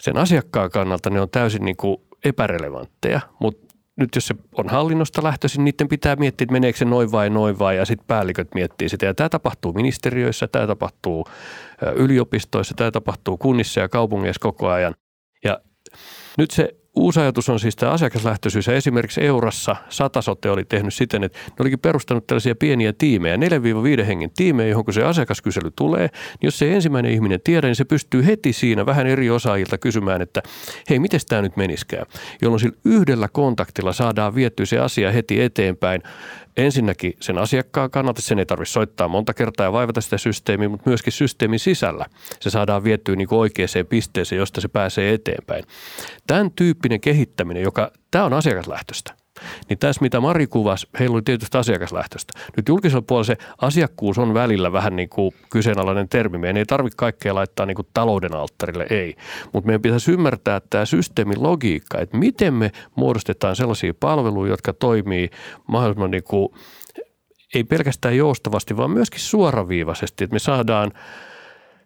sen 0.00 0.16
asiakkaan 0.16 0.70
kannalta 0.70 1.10
ne 1.10 1.20
on 1.20 1.30
täysin 1.30 1.64
niin 1.64 1.76
kuin 1.76 1.96
epärelevantteja, 2.24 3.20
mutta 3.40 3.63
nyt 3.96 4.14
jos 4.14 4.26
se 4.26 4.34
on 4.54 4.68
hallinnosta 4.68 5.22
lähtöisin, 5.22 5.64
niiden 5.64 5.88
pitää 5.88 6.16
miettiä, 6.16 6.44
että 6.44 6.52
meneekö 6.52 6.78
se 6.78 6.84
noin 6.84 7.12
vai 7.12 7.30
noin 7.30 7.58
vai, 7.58 7.76
ja 7.76 7.84
sitten 7.84 8.06
päälliköt 8.06 8.48
miettii 8.54 8.88
sitä. 8.88 9.06
Ja 9.06 9.14
tämä 9.14 9.28
tapahtuu 9.28 9.72
ministeriöissä, 9.72 10.48
tämä 10.48 10.66
tapahtuu 10.66 11.26
yliopistoissa, 11.96 12.74
tämä 12.74 12.90
tapahtuu 12.90 13.36
kunnissa 13.36 13.80
ja 13.80 13.88
kaupungeissa 13.88 14.40
koko 14.40 14.68
ajan. 14.68 14.94
Ja 15.44 15.60
nyt 16.38 16.50
se 16.50 16.74
uusi 16.96 17.20
ajatus 17.20 17.48
on 17.48 17.60
siis 17.60 17.76
tämä 17.76 17.92
asiakaslähtöisyys. 17.92 18.68
Esimerkiksi 18.68 19.24
Eurassa 19.24 19.76
Satasote 19.88 20.50
oli 20.50 20.64
tehnyt 20.64 20.94
siten, 20.94 21.24
että 21.24 21.38
ne 21.38 21.54
olikin 21.58 21.78
perustanut 21.78 22.26
tällaisia 22.26 22.54
pieniä 22.54 22.92
tiimejä, 22.92 23.36
4-5 23.36 24.04
hengen 24.04 24.30
tiimejä, 24.36 24.68
johon 24.68 24.84
kun 24.84 24.94
se 24.94 25.02
asiakaskysely 25.02 25.70
tulee, 25.76 26.06
niin 26.06 26.46
jos 26.46 26.58
se 26.58 26.74
ensimmäinen 26.74 27.12
ihminen 27.12 27.40
tiedä, 27.44 27.66
niin 27.66 27.76
se 27.76 27.84
pystyy 27.84 28.26
heti 28.26 28.52
siinä 28.52 28.86
vähän 28.86 29.06
eri 29.06 29.30
osaajilta 29.30 29.78
kysymään, 29.78 30.22
että 30.22 30.42
hei, 30.90 30.98
miten 30.98 31.20
tämä 31.28 31.42
nyt 31.42 31.56
meniskään? 31.56 32.06
Jolloin 32.42 32.60
sillä 32.60 32.76
yhdellä 32.84 33.28
kontaktilla 33.28 33.92
saadaan 33.92 34.34
viettyä 34.34 34.66
se 34.66 34.78
asia 34.78 35.12
heti 35.12 35.42
eteenpäin 35.42 36.02
ensinnäkin 36.56 37.16
sen 37.20 37.38
asiakkaan 37.38 37.90
kannalta, 37.90 38.22
sen 38.22 38.38
ei 38.38 38.46
tarvitse 38.46 38.72
soittaa 38.72 39.08
monta 39.08 39.34
kertaa 39.34 39.66
ja 39.66 39.72
vaivata 39.72 40.00
sitä 40.00 40.18
systeemiä, 40.18 40.68
mutta 40.68 40.90
myöskin 40.90 41.12
systeemin 41.12 41.58
sisällä 41.58 42.06
se 42.40 42.50
saadaan 42.50 42.84
viettyä 42.84 43.16
niin 43.16 43.28
oikeaan 43.30 43.68
pisteeseen, 43.88 44.38
josta 44.38 44.60
se 44.60 44.68
pääsee 44.68 45.14
eteenpäin. 45.14 45.64
Tämän 46.26 46.50
tyyppinen 46.50 47.00
kehittäminen, 47.00 47.62
joka 47.62 47.90
tämä 48.10 48.24
on 48.24 48.32
asiakaslähtöistä, 48.32 49.14
niin 49.68 49.78
tässä 49.78 50.02
mitä 50.02 50.20
Mari 50.20 50.46
kuvasi, 50.46 50.88
heillä 50.98 51.14
oli 51.14 51.22
tietysti 51.22 51.58
asiakaslähtöistä. 51.58 52.32
Nyt 52.56 52.68
julkisella 52.68 53.02
puolella 53.02 53.24
se 53.24 53.36
asiakkuus 53.60 54.18
on 54.18 54.34
välillä 54.34 54.72
vähän 54.72 54.96
niin 54.96 55.08
kuin 55.08 55.32
kyseenalainen 55.50 56.08
termi. 56.08 56.38
Meidän 56.38 56.56
ei 56.56 56.64
tarvitse 56.64 56.96
kaikkea 56.96 57.34
laittaa 57.34 57.66
niin 57.66 57.74
kuin 57.74 57.88
talouden 57.94 58.34
alttarille, 58.34 58.86
ei. 58.90 59.16
Mutta 59.52 59.66
meidän 59.66 59.82
pitäisi 59.82 60.12
ymmärtää 60.12 60.60
tämä 60.70 60.84
systeemin 60.84 61.42
logiikka, 61.42 61.98
että 61.98 62.16
miten 62.16 62.54
me 62.54 62.70
muodostetaan 62.94 63.56
sellaisia 63.56 63.94
palveluja, 64.00 64.50
jotka 64.50 64.72
toimii 64.72 65.30
mahdollisimman 65.66 66.10
niin 66.10 66.24
kuin, 66.24 66.48
ei 67.54 67.64
pelkästään 67.64 68.16
joustavasti, 68.16 68.76
vaan 68.76 68.90
myöskin 68.90 69.20
suoraviivaisesti, 69.20 70.24
että 70.24 70.34
me 70.34 70.38
saadaan 70.38 70.92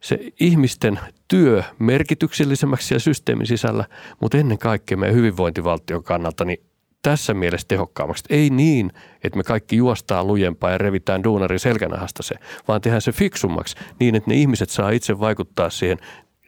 se 0.01 0.19
ihmisten 0.41 1.01
työ 1.29 1.63
merkityksellisemmäksi 1.79 2.95
ja 2.95 3.01
systeemin 3.01 3.47
sisällä, 3.47 3.85
mutta 4.21 4.39
ennen 4.39 4.59
kaikkea 4.59 4.97
meidän 4.97 5.17
hyvinvointivaltion 5.17 6.05
kannalta 6.05 6.45
niin 6.45 6.68
tässä 7.03 7.35
mielessä 7.35 7.69
tehokkaammaksi. 7.69 8.25
Ei 8.31 8.51
niin, 8.51 8.93
että 9.25 9.37
me 9.37 9.43
kaikki 9.43 9.77
juostaan 9.77 10.27
lujempaa 10.27 10.71
ja 10.71 10.79
revitään 10.79 11.25
duunarin 11.25 11.59
selkänahasta 11.59 12.23
se, 12.23 12.35
vaan 12.69 12.81
tehdään 12.81 13.03
se 13.03 13.13
fiksummaksi 13.13 13.77
niin, 14.01 14.15
että 14.15 14.31
ne 14.31 14.37
ihmiset 14.37 14.71
saa 14.71 14.91
itse 14.91 15.21
vaikuttaa 15.21 15.71
siihen 15.71 15.99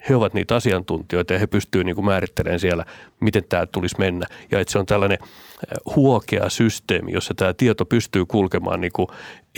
he 0.09 0.17
ovat 0.17 0.35
niitä 0.35 0.57
asiantuntijoita 0.57 1.33
ja 1.33 1.39
he 1.39 1.47
pystyvät 1.47 1.87
niin 1.87 2.05
määrittelemään 2.05 2.61
siellä, 2.61 2.85
miten 3.21 3.45
tämä 3.49 3.67
tulisi 3.67 3.97
mennä. 3.99 4.27
Ja 4.51 4.61
että 4.61 4.73
se 4.73 4.79
on 4.79 4.87
tällainen 4.87 5.19
äh, 5.23 5.97
huokea 5.97 6.49
systeemi, 6.49 7.13
jossa 7.13 7.35
tämä 7.35 7.55
tieto 7.55 7.85
pystyy 7.85 8.27
kulkemaan 8.27 8.81
niin 8.81 8.93
kuin 8.93 9.09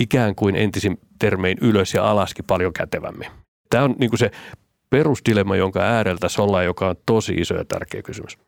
ikään 0.00 0.34
kuin 0.34 0.56
entisin 0.56 1.00
termein 1.18 1.58
ylös 1.60 1.94
ja 1.94 2.10
alaskin 2.10 2.44
paljon 2.44 2.72
kätevämmin. 2.72 3.28
Tämä 3.70 3.84
on 3.84 3.94
niin 3.98 4.10
kuin 4.10 4.18
se 4.18 4.30
perusdilemma, 4.90 5.56
jonka 5.56 5.80
ääreltä 5.80 6.26
ollaan, 6.38 6.64
joka 6.64 6.88
on 6.88 6.96
tosi 7.06 7.34
iso 7.34 7.54
ja 7.54 7.64
tärkeä 7.64 8.02
kysymys. 8.02 8.38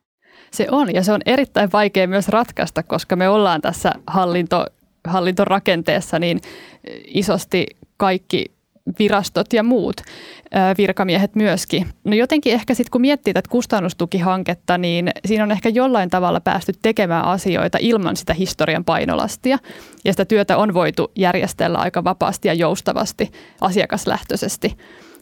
Se 0.55 0.67
on, 0.71 0.95
ja 0.95 1.03
se 1.03 1.13
on 1.13 1.21
erittäin 1.27 1.73
vaikea 1.73 2.09
myös 2.09 2.29
ratkaista, 2.29 2.83
koska 2.83 3.17
me 3.17 3.29
ollaan 3.29 3.61
tässä 3.61 3.93
hallinto, 4.07 4.67
hallintorakenteessa 5.05 6.19
niin 6.19 6.41
isosti 7.07 7.67
kaikki 7.97 8.45
virastot 8.99 9.53
ja 9.53 9.63
muut 9.63 9.97
virkamiehet 10.79 11.35
myöskin. 11.35 11.87
No 12.05 12.15
jotenkin 12.15 12.53
ehkä 12.53 12.75
sitten 12.75 12.91
kun 12.91 13.01
miettii 13.01 13.35
tätä 13.35 13.49
kustannustukihanketta, 13.51 14.79
niin 14.79 15.11
siinä 15.25 15.45
on 15.45 15.53
ehkä 15.53 15.69
jollain 15.69 16.11
tavalla 16.11 16.41
päästy 16.41 16.73
tekemään 16.83 17.25
asioita 17.25 17.79
ilman 17.81 18.17
sitä 18.17 18.35
historian 18.35 18.85
painolastia. 18.85 19.59
Ja 20.05 20.13
sitä 20.13 20.25
työtä 20.25 20.57
on 20.57 20.75
voitu 20.75 21.13
järjestellä 21.17 21.79
aika 21.79 22.05
vapaasti 22.05 22.49
ja 22.49 22.55
joustavasti, 22.55 23.33
asiakaslähtöisesti 23.61 24.77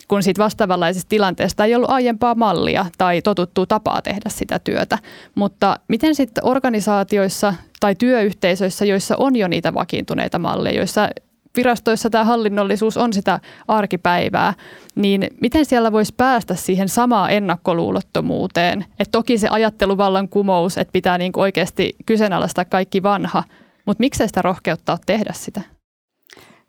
kun 0.09 0.23
siitä 0.23 0.43
vastaavanlaisesta 0.43 1.09
tilanteesta 1.09 1.65
ei 1.65 1.75
ollut 1.75 1.91
aiempaa 1.91 2.35
mallia 2.35 2.87
tai 2.99 3.23
totuttua 3.23 3.67
tapaa 3.67 4.03
tehdä 4.03 4.29
sitä 4.29 4.59
työtä. 4.59 4.99
Mutta 5.35 5.77
miten 5.88 6.15
sitten 6.15 6.47
organisaatioissa 6.47 7.55
tai 7.81 7.95
työyhteisöissä, 7.95 8.85
joissa 8.85 9.17
on 9.19 9.37
jo 9.37 9.49
niitä 9.49 9.75
vakiintuneita 9.75 10.38
malleja, 10.38 10.77
joissa 10.77 11.09
virastoissa 11.57 12.11
tämä 12.11 12.25
hallinnollisuus 12.25 12.97
on 12.97 13.12
sitä 13.12 13.41
arkipäivää, 13.69 14.55
niin 14.95 15.27
miten 15.41 15.65
siellä 15.65 15.93
voisi 15.93 16.15
päästä 16.17 16.55
siihen 16.55 16.88
samaan 16.88 17.31
ennakkoluulottomuuteen? 17.31 18.85
Et 18.99 19.09
toki 19.12 19.38
se 19.38 19.49
ajatteluvallan 19.49 20.29
kumous, 20.29 20.79
että 20.79 20.93
pitää 20.93 21.19
niin 21.19 21.33
oikeasti 21.37 21.97
kyseenalaistaa 22.07 22.65
kaikki 22.65 23.03
vanha, 23.03 23.45
mutta 23.87 24.01
miksei 24.01 24.29
sitä 24.29 24.43
rohkeutta 24.43 24.99
tehdä 25.07 25.33
sitä? 25.33 25.61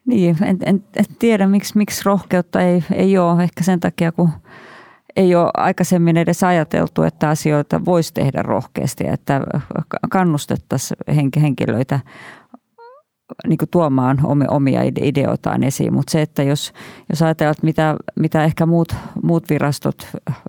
Niin, 0.06 0.38
en, 0.44 0.58
en, 0.66 0.84
en 0.96 1.06
tiedä 1.20 1.48
miksi, 1.48 1.78
miksi 1.78 2.02
rohkeutta 2.06 2.62
ei, 2.62 2.84
ei 2.94 3.18
ole. 3.18 3.44
Ehkä 3.44 3.64
sen 3.64 3.80
takia, 3.80 4.12
kun 4.12 4.30
ei 5.16 5.36
ole 5.36 5.52
aikaisemmin 5.58 6.18
edes 6.18 6.44
ajateltu, 6.44 7.04
että 7.04 7.30
asioita 7.30 7.86
voisi 7.86 8.14
tehdä 8.14 8.42
rohkeasti, 8.42 9.08
että 9.08 9.42
kannustettaisiin 10.10 10.98
henkilöitä 11.42 12.00
niin 13.48 13.58
kuin 13.58 13.70
tuomaan 13.70 14.20
omia 14.50 14.82
ideoitaan 15.02 15.64
esiin. 15.64 15.94
Mutta 15.94 16.12
se, 16.12 16.22
että 16.22 16.44
jos, 16.44 16.74
jos 17.10 17.22
ajatellaan, 17.22 17.56
mitä, 17.62 17.96
mitä 18.20 18.44
ehkä 18.44 18.66
muut, 18.66 18.96
muut 19.24 19.50
virastot, 19.50 20.08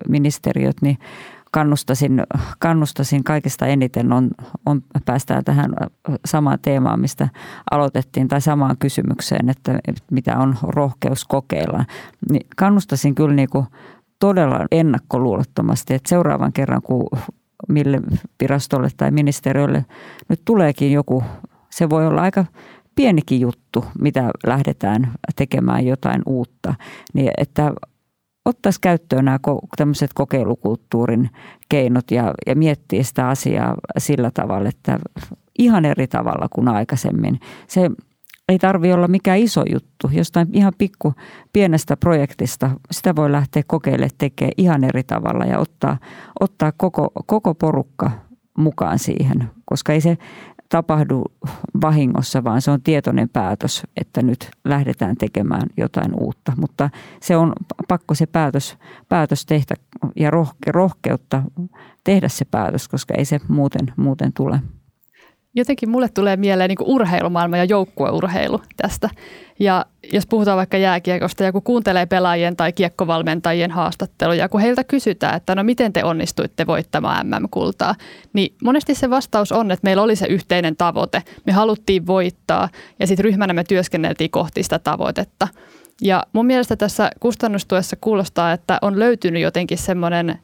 ministeriöt, 0.09 0.77
niin 0.83 0.99
kannustasin, 1.55 2.23
kannustasin 2.59 3.25
kaikista 3.25 3.67
eniten 3.67 4.13
on, 4.13 4.31
on, 4.67 4.83
päästään 5.05 5.45
tähän 5.45 5.71
samaan 6.25 6.59
teemaan, 6.63 7.01
mistä 7.01 7.29
aloitettiin, 7.71 8.29
tai 8.29 8.41
samaan 8.41 8.77
kysymykseen, 8.79 9.49
että 9.49 9.79
mitä 10.11 10.39
on 10.39 10.57
rohkeus 10.63 11.25
kokeilla. 11.25 11.85
Niin 12.31 12.47
kannustasin 12.57 13.15
kyllä 13.15 13.35
niin 13.35 13.49
kuin 13.51 13.67
todella 14.19 14.67
ennakkoluulottomasti, 14.71 15.95
että 15.95 16.09
seuraavan 16.09 16.53
kerran, 16.53 16.83
kun 16.83 17.07
mille 17.69 18.01
virastolle 18.43 18.89
tai 18.97 19.11
ministeriölle 19.11 19.85
nyt 20.29 20.41
tuleekin 20.45 20.93
joku, 20.93 21.25
se 21.71 21.91
voi 21.91 22.07
olla 22.07 22.23
aika 22.23 22.45
pienikin 22.95 23.41
juttu, 23.41 23.85
mitä 24.01 24.31
lähdetään 24.47 25.13
tekemään 25.37 25.87
jotain 25.87 26.23
uutta, 26.27 26.75
niin 27.13 27.31
että 27.39 27.73
ottaisi 28.45 28.81
käyttöön 28.81 29.25
nämä 29.25 29.39
tämmöiset 29.77 30.11
kokeilukulttuurin 30.15 31.31
keinot 31.69 32.11
ja, 32.11 32.35
ja 32.47 32.57
miettiä 32.57 33.03
sitä 33.03 33.29
asiaa 33.29 33.75
sillä 33.99 34.31
tavalla, 34.35 34.69
että 34.69 34.99
ihan 35.59 35.85
eri 35.85 36.07
tavalla 36.07 36.49
kuin 36.55 36.69
aikaisemmin. 36.69 37.41
Se 37.67 37.91
ei 38.49 38.59
tarvi 38.59 38.93
olla 38.93 39.09
mikään 39.09 39.39
iso 39.39 39.63
juttu. 39.73 40.11
Jostain 40.13 40.49
ihan 40.53 40.73
pikku 40.79 41.15
pienestä 41.53 41.97
projektista 41.97 42.71
sitä 42.91 43.17
voi 43.17 43.33
lähteä 43.33 43.63
kokeilemaan 43.67 44.11
tekemään 44.19 44.53
ihan 44.57 44.85
eri 44.85 45.03
tavalla 45.03 45.45
ja 45.45 45.59
ottaa, 45.59 45.99
ottaa 46.41 46.73
koko, 46.77 47.11
koko 47.27 47.55
porukka 47.55 48.11
mukaan 48.59 48.99
siihen, 48.99 49.51
koska 49.65 49.93
ei 49.93 50.01
se 50.01 50.19
tapahdu 50.75 51.25
vahingossa, 51.83 52.45
vaan 52.45 52.63
se 52.63 52.71
on 52.71 52.83
tietoinen 52.83 53.29
päätös, 53.29 53.83
että 53.97 54.23
nyt 54.23 54.51
lähdetään 54.65 55.17
tekemään 55.17 55.63
jotain 55.77 56.11
uutta. 56.21 56.53
Mutta 56.57 56.91
se 57.21 57.37
on 57.37 57.53
pakko 57.89 58.15
se 58.15 58.27
päätös, 58.27 58.79
päätös 59.09 59.47
tehdä 59.47 59.75
ja 60.17 60.31
rohkeutta 60.67 61.43
tehdä 62.05 62.29
se 62.29 62.45
päätös, 62.45 62.89
koska 62.89 63.15
ei 63.19 63.25
se 63.25 63.41
muuten, 63.49 63.93
muuten 63.97 64.33
tule. 64.33 64.61
Jotenkin 65.55 65.91
mulle 65.91 66.09
tulee 66.09 66.37
mieleen 66.37 66.69
niin 66.69 66.79
urheilumaailma 66.81 67.57
ja 67.57 67.65
joukkueurheilu 67.65 68.61
tästä. 68.77 69.11
Ja 69.59 69.87
jos 70.13 70.27
puhutaan 70.27 70.57
vaikka 70.57 70.77
jääkiekosta 70.77 71.45
ja 71.45 71.53
kun 71.53 71.63
kuuntelee 71.63 72.07
pelaajien 72.07 72.57
tai 72.57 72.73
kiekkovalmentajien 72.73 73.71
haastatteluja, 73.71 74.49
kun 74.49 74.61
heiltä 74.61 74.85
kysytään, 74.85 75.37
että 75.37 75.55
no 75.55 75.65
miten 75.65 75.93
te 75.93 76.05
onnistuitte 76.05 76.67
voittamaan 76.67 77.27
MM-kultaa, 77.27 77.95
niin 78.33 78.55
monesti 78.65 78.95
se 78.95 79.11
vastaus 79.11 79.53
on, 79.53 79.71
että 79.71 79.85
meillä 79.85 80.03
oli 80.03 80.17
se 80.17 80.27
yhteinen 80.27 80.77
tavoite. 80.77 81.23
Me 81.47 81.53
haluttiin 81.53 82.07
voittaa 82.07 82.69
ja 82.99 83.07
sitten 83.07 83.25
ryhmänä 83.25 83.53
me 83.53 83.65
työskenneltiin 83.65 84.31
kohti 84.31 84.63
sitä 84.63 84.79
tavoitetta. 84.79 85.49
Ja 86.01 86.23
mun 86.33 86.47
mielestä 86.47 86.77
tässä 86.77 87.11
kustannustuessa 87.21 87.97
kuulostaa, 88.01 88.53
että 88.53 88.79
on 88.83 88.99
löytynyt 88.99 89.43
jotenkin 89.43 89.79
semmoinen 89.79 90.39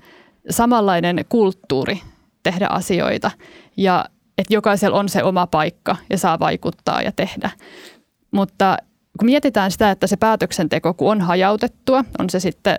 samanlainen 0.51 1.25
kulttuuri 1.29 2.01
tehdä 2.43 2.67
asioita. 2.67 3.31
Ja 3.77 4.05
että 4.41 4.55
jokaisella 4.55 4.99
on 4.99 5.09
se 5.09 5.23
oma 5.23 5.47
paikka 5.47 5.97
ja 6.11 6.19
saa 6.19 6.39
vaikuttaa 6.39 7.03
ja 7.03 7.13
tehdä. 7.13 7.51
Mutta 8.31 8.77
kun 9.19 9.27
mietitään 9.27 9.71
sitä, 9.71 9.91
että 9.91 10.07
se 10.07 10.17
päätöksenteko, 10.17 10.95
kun 10.95 11.11
on 11.11 11.21
hajautettua, 11.21 12.05
on 12.19 12.31
se 12.31 12.41
sitten 12.41 12.79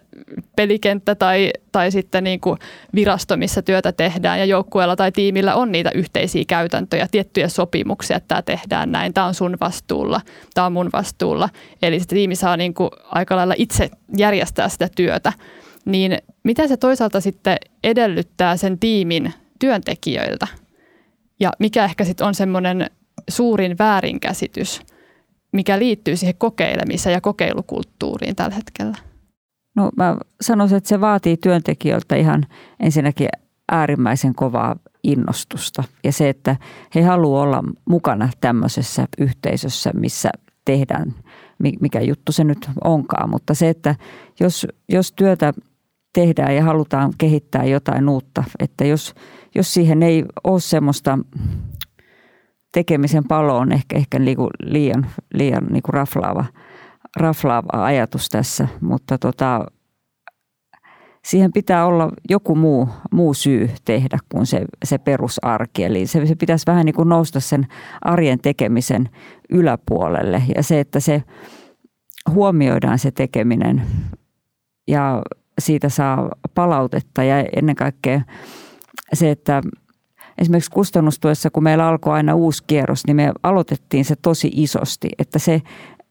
pelikenttä 0.56 1.16
tai, 1.16 1.52
tai 1.72 1.92
sitten 1.92 2.24
niin 2.24 2.40
kuin 2.40 2.60
virasto, 2.96 3.38
missä 3.38 3.62
työtä 3.62 3.92
tehdään 3.92 4.40
ja 4.40 4.46
joukkueella 4.46 4.96
tai 4.96 5.12
tiimillä 5.12 5.56
on 5.56 5.72
niitä 5.72 5.92
yhteisiä 5.96 6.44
käytäntöjä, 6.48 7.08
tiettyjä 7.12 7.48
sopimuksia, 7.48 8.18
että 8.18 8.28
tämä 8.28 8.42
tehdään 8.42 8.92
näin, 8.92 9.14
tämä 9.14 9.28
on 9.28 9.34
sun 9.34 9.58
vastuulla, 9.62 10.22
tämä 10.54 10.68
on 10.68 10.74
mun 10.74 10.90
vastuulla. 10.94 11.50
Eli 11.82 12.00
se 12.00 12.06
tiimi 12.06 12.36
saa 12.36 12.58
niin 12.58 12.74
kuin 12.74 12.90
aika 13.06 13.36
lailla 13.36 13.54
itse 13.58 13.90
järjestää 14.18 14.70
sitä 14.70 14.90
työtä. 14.96 15.34
Niin 15.86 16.18
mitä 16.44 16.68
se 16.68 16.78
toisaalta 16.78 17.22
sitten 17.22 17.58
edellyttää 17.84 18.58
sen 18.58 18.80
tiimin 18.80 19.34
työntekijöiltä? 19.60 20.48
Ja 21.42 21.52
mikä 21.60 21.86
ehkä 21.86 22.04
sitten 22.04 22.28
on 22.28 22.36
semmoinen 22.36 22.90
suurin 23.30 23.78
väärinkäsitys, 23.80 24.82
mikä 25.52 25.80
liittyy 25.80 26.16
siihen 26.16 26.36
kokeilemiseen 26.38 27.14
ja 27.14 27.22
kokeilukulttuuriin 27.22 28.36
tällä 28.36 28.56
hetkellä? 28.56 28.98
No 29.76 29.90
mä 29.98 30.18
sanoisin, 30.42 30.78
että 30.78 30.90
se 30.90 31.02
vaatii 31.02 31.38
työntekijöiltä 31.38 32.16
ihan 32.16 32.46
ensinnäkin 32.80 33.28
äärimmäisen 33.72 34.36
kovaa 34.36 34.76
innostusta 35.04 35.84
ja 36.04 36.12
se, 36.12 36.30
että 36.30 36.56
he 36.96 37.02
haluavat 37.02 37.44
olla 37.44 37.64
mukana 37.90 38.30
tämmöisessä 38.42 39.08
yhteisössä, 39.18 39.92
missä 39.94 40.30
tehdään, 40.66 41.14
mikä 41.80 42.02
juttu 42.02 42.32
se 42.32 42.44
nyt 42.44 42.70
onkaan. 42.84 43.30
Mutta 43.30 43.54
se, 43.54 43.70
että 43.70 43.96
jos, 44.40 44.68
jos 44.90 45.12
työtä 45.12 45.54
tehdään 46.14 46.56
ja 46.56 46.64
halutaan 46.64 47.14
kehittää 47.18 47.64
jotain 47.64 48.10
uutta, 48.10 48.44
että 48.60 48.86
jos, 48.86 49.14
jos 49.56 49.74
siihen 49.74 50.04
ei 50.04 50.26
ole 50.44 50.60
semmoista 50.60 51.20
tekemisen 52.72 53.24
palo 53.28 53.58
on 53.58 53.72
ehkä, 53.72 53.96
ehkä 53.96 54.20
niinku 54.20 54.50
liian, 54.60 55.06
liian 55.34 55.66
niinku 55.70 55.92
raflaava, 55.92 56.46
raflaava 57.18 57.86
ajatus 57.86 58.30
tässä, 58.30 58.68
mutta 58.82 59.18
tota, 59.18 59.66
siihen 61.26 61.54
pitää 61.54 61.86
olla 61.86 62.10
joku 62.30 62.56
muu, 62.56 62.90
muu 63.12 63.34
syy 63.34 63.70
tehdä 63.86 64.18
kuin 64.30 64.46
se, 64.46 64.66
se 64.86 64.98
perusarki. 64.98 65.84
Eli 65.84 66.08
se, 66.08 66.26
se 66.26 66.36
pitäisi 66.36 66.68
vähän 66.68 66.86
niin 66.86 66.96
kuin 66.96 67.10
nousta 67.10 67.40
sen 67.40 67.68
arjen 68.02 68.40
tekemisen 68.40 69.10
yläpuolelle 69.50 70.44
ja 70.56 70.64
se, 70.64 70.80
että 70.80 71.00
se 71.00 71.24
huomioidaan 72.30 73.00
se 73.00 73.12
tekeminen 73.12 73.82
ja 74.88 75.22
siitä 75.60 75.90
saa 75.90 76.30
palautetta 76.56 77.24
ja 77.24 77.46
ennen 77.56 77.76
kaikkea 77.76 78.22
se, 79.14 79.32
että 79.32 79.62
esimerkiksi 80.38 80.72
kustannustuessa, 80.72 81.50
kun 81.50 81.64
meillä 81.64 81.88
alkoi 81.88 82.14
aina 82.14 82.36
uusi 82.36 82.64
kierros, 82.68 83.06
niin 83.08 83.16
me 83.16 83.32
aloitettiin 83.44 84.06
se 84.06 84.16
tosi 84.22 84.52
isosti, 84.54 85.10
että 85.18 85.40
se, 85.40 85.62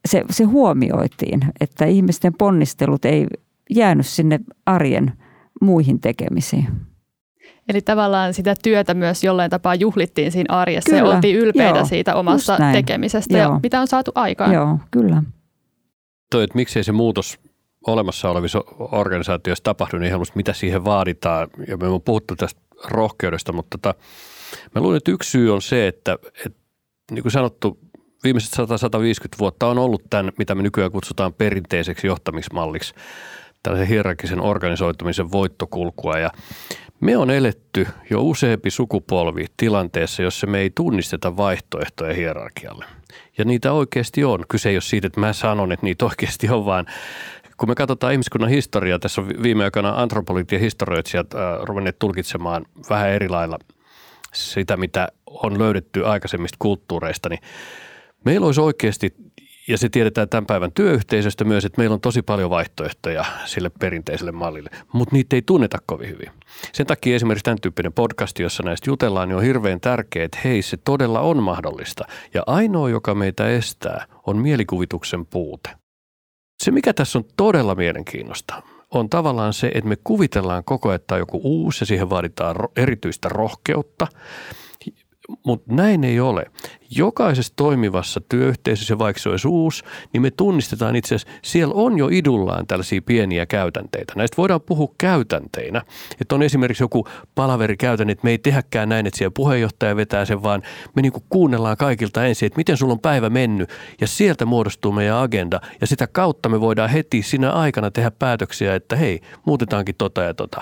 se, 0.09 0.25
se 0.31 0.45
huomioitiin, 0.45 1.41
että 1.61 1.85
ihmisten 1.85 2.33
ponnistelut 2.39 3.05
ei 3.05 3.27
jäänyt 3.71 4.07
sinne 4.07 4.41
arjen 4.67 5.13
muihin 5.61 6.01
tekemisiin. 6.01 6.69
Eli 7.69 7.81
tavallaan 7.81 8.35
sitä 8.35 8.55
työtä 8.63 8.95
myös 8.95 9.25
jollain 9.25 9.51
tapaa 9.51 9.75
juhlittiin 9.75 10.33
siinä 10.33 10.55
arjessa 10.57 10.91
kyllä, 10.91 11.09
ja 11.09 11.17
oltiin 11.17 11.37
ylpeitä 11.37 11.79
joo, 11.79 11.87
siitä 11.87 12.15
omasta 12.15 12.59
tekemisestä 12.73 13.39
joo. 13.39 13.53
ja 13.53 13.61
mitä 13.63 13.81
on 13.81 13.87
saatu 13.87 14.11
aikaan. 14.15 14.53
Joo, 14.53 14.79
kyllä. 14.91 15.23
Toi, 16.31 16.45
että 16.45 16.57
miksei 16.57 16.85
se 16.85 16.93
muutos 16.93 17.39
olemassa 17.87 18.31
olevissa 18.31 18.65
organisaatioissa 18.79 19.65
tapahdu, 19.65 19.99
niin 19.99 20.09
ihan 20.09 20.21
mitä 20.35 20.53
siihen 20.53 20.85
vaaditaan. 20.85 21.49
Ja 21.69 21.77
me 21.77 21.87
on 21.87 22.03
puhuttu 22.03 22.37
tästä 22.37 22.61
rohkeudesta, 22.85 23.53
mutta 23.53 23.79
tota, 23.79 23.95
mä 24.75 24.83
luulen, 24.83 24.97
että 24.97 25.11
yksi 25.11 25.31
syy 25.31 25.55
on 25.55 25.63
se, 25.63 25.89
että, 25.89 26.19
että 26.47 26.59
niin 27.11 27.23
kuin 27.23 27.33
sanottu, 27.33 27.79
viimeiset 28.25 28.53
100-150 28.53 29.39
vuotta 29.39 29.67
on 29.67 29.79
ollut 29.79 30.03
tämän, 30.11 30.33
mitä 30.39 30.55
me 30.55 30.63
nykyään 30.63 30.93
kutsutaan 30.93 31.35
perinteiseksi 31.35 32.07
johtamismalliksi, 32.07 32.95
tällaisen 33.63 33.89
hierarkisen 33.89 34.41
organisoitumisen 34.41 35.33
voittokulkua. 35.33 36.19
Ja 36.19 36.31
me 37.01 37.17
on 37.17 37.31
eletty 37.31 37.87
jo 38.11 38.23
useampi 38.23 38.71
sukupolvi 38.71 39.47
tilanteessa, 39.57 40.23
jossa 40.23 40.47
me 40.47 40.59
ei 40.59 40.71
tunnisteta 40.75 41.37
vaihtoehtoja 41.37 42.15
hierarkialle. 42.15 42.85
Ja 43.39 43.45
niitä 43.45 43.73
oikeasti 43.73 44.25
on. 44.25 44.45
Kyse 44.49 44.69
ei 44.69 44.75
ole 44.75 44.81
siitä, 44.83 45.07
että 45.07 45.21
mä 45.21 45.33
sanon, 45.33 45.73
että 45.73 45.87
niitä 45.87 46.05
oikeasti 46.05 46.49
on, 46.49 46.65
vaan 46.65 46.87
kun 47.61 47.69
me 47.69 47.75
katsotaan 47.75 48.13
ihmiskunnan 48.13 48.51
historiaa, 48.51 48.99
tässä 48.99 49.21
on 49.21 49.29
viime 49.43 49.65
aikoina 49.65 50.03
antropologiat 50.03 50.53
ja 50.53 50.59
historioitsijat 50.59 51.35
äh, 51.35 51.41
ruvenneet 51.63 51.99
tulkitsemaan 51.99 52.67
vähän 52.91 53.11
eri 53.11 53.29
lailla 53.29 53.59
sitä, 54.35 54.77
mitä 54.77 55.09
on 55.27 55.59
löydetty 55.59 56.07
aikaisemmista 56.07 56.57
kulttuureista, 56.59 57.29
niin 57.29 57.41
meillä 58.25 58.47
olisi 58.47 58.61
oikeasti, 58.61 59.15
ja 59.69 59.79
se 59.79 59.89
tiedetään 59.89 60.29
tämän 60.29 60.47
päivän 60.47 60.73
työyhteisöstä 60.73 61.45
myös, 61.45 61.65
että 61.65 61.81
meillä 61.81 61.95
on 61.95 62.01
tosi 62.01 62.23
paljon 62.23 62.51
vaihtoehtoja 62.51 63.25
sille 63.45 63.71
perinteiselle 63.81 64.33
mallille, 64.33 64.71
mutta 64.93 65.17
niitä 65.17 65.37
ei 65.37 65.43
tunneta 65.43 65.79
kovin 65.87 66.09
hyvin. 66.09 66.31
Sen 66.73 66.87
takia 66.87 67.17
esimerkiksi 67.17 67.45
tämän 67.45 67.61
tyyppinen 67.63 67.93
podcast, 67.93 68.39
jossa 68.39 68.63
näistä 68.63 68.91
jutellaan, 68.91 69.29
niin 69.29 69.37
on 69.37 69.43
hirveän 69.43 69.81
tärkeää, 69.81 70.25
että 70.25 70.39
hei, 70.45 70.63
se 70.63 70.77
todella 70.77 71.21
on 71.21 71.43
mahdollista. 71.43 72.05
Ja 72.35 72.43
ainoa, 72.47 72.91
joka 72.91 73.15
meitä 73.15 73.49
estää, 73.49 74.07
on 74.27 74.37
mielikuvituksen 74.37 75.27
puute. 75.27 75.71
Se, 76.61 76.71
mikä 76.71 76.93
tässä 76.93 77.19
on 77.19 77.25
todella 77.37 77.75
mielenkiinnosta, 77.75 78.63
on 78.91 79.11
tavallaan 79.11 79.53
se, 79.53 79.71
että 79.75 79.89
me 79.89 79.97
kuvitellaan 80.05 80.65
koko 80.65 80.89
ajan, 80.89 80.97
että 80.97 81.15
on 81.15 81.21
joku 81.21 81.41
uusi 81.45 81.83
ja 81.83 81.87
siihen 81.87 82.11
vaaditaan 82.11 82.57
erityistä 82.77 83.29
rohkeutta– 83.29 84.07
mutta 85.47 85.75
näin 85.75 86.05
ei 86.05 86.21
ole. 86.21 86.47
Jokaisessa 86.97 87.53
toimivassa 87.57 88.21
työyhteisössä, 88.29 88.99
vaikka 88.99 89.23
se 89.23 89.29
olisi 89.29 89.49
uusi, 89.49 89.85
niin 90.13 90.23
me 90.23 90.31
tunnistetaan 90.31 90.97
itse 90.97 91.15
asiassa, 91.15 91.39
siellä 91.43 91.75
on 91.75 91.99
jo 91.99 92.09
idullaan 92.13 92.67
tällaisia 92.67 93.03
pieniä 93.03 93.47
käytänteitä. 93.47 94.13
Näistä 94.17 94.37
voidaan 94.37 94.61
puhua 94.61 94.95
käytänteinä. 94.99 95.83
Että 96.21 96.35
on 96.35 96.43
esimerkiksi 96.43 96.83
joku 96.83 97.09
palaverikäytänne, 97.35 98.13
että 98.13 98.25
me 98.25 98.31
ei 98.31 98.39
tehäkään 98.39 98.89
näin, 98.89 99.07
että 99.07 99.19
siellä 99.19 99.33
puheenjohtaja 99.37 99.97
vetää 99.97 100.25
sen, 100.25 100.43
vaan 100.43 100.63
me 100.97 101.03
niinku 101.03 101.25
kuunnellaan 101.29 101.77
kaikilta 101.77 102.27
ensin, 102.27 102.47
että 102.47 102.57
miten 102.57 102.77
sulla 102.77 102.93
on 102.93 103.01
päivä 103.01 103.31
mennyt. 103.31 103.71
Ja 104.01 104.07
sieltä 104.07 104.45
muodostuu 104.45 104.93
meidän 104.93 105.17
agenda. 105.17 105.61
Ja 105.81 105.87
sitä 105.87 106.07
kautta 106.07 106.49
me 106.49 106.61
voidaan 106.61 106.91
heti 106.91 107.23
siinä 107.23 107.51
aikana 107.51 107.91
tehdä 107.91 108.11
päätöksiä, 108.11 108.75
että 108.75 108.97
hei, 108.97 109.21
muutetaankin 109.47 109.95
tota 109.99 110.23
ja 110.23 110.35
tota. 110.35 110.61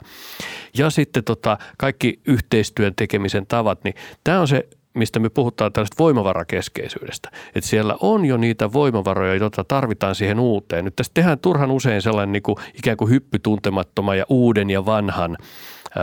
Ja 0.79 0.91
sitten 0.91 1.25
tota, 1.25 1.59
kaikki 1.79 2.21
yhteistyön 2.27 2.95
tekemisen 2.95 3.47
tavat, 3.47 3.85
niin 3.85 3.95
tämä 4.25 4.41
on 4.41 4.49
se 4.49 4.69
mistä 4.99 5.19
me 5.19 5.29
puhutaan 5.29 5.73
tällaista 5.73 5.97
voimavarakeskeisyydestä. 5.99 7.31
Että 7.55 7.71
siellä 7.71 7.97
on 8.01 8.25
jo 8.25 8.37
niitä 8.37 8.73
voimavaroja, 8.73 9.35
joita 9.35 9.65
tarvitaan 9.65 10.15
siihen 10.15 10.41
uuteen. 10.41 10.85
Nyt 10.85 10.97
tässä 10.97 11.13
tehdään 11.15 11.39
turhan 11.39 11.71
usein 11.71 12.03
sellainen 12.03 12.33
niin 12.33 12.43
kuin 12.43 12.57
ikään 12.75 12.97
kuin 12.97 13.11
hyppytuntemattoman 13.11 14.19
ja 14.19 14.25
uuden 14.29 14.71
ja 14.71 14.87
vanhan 14.87 15.37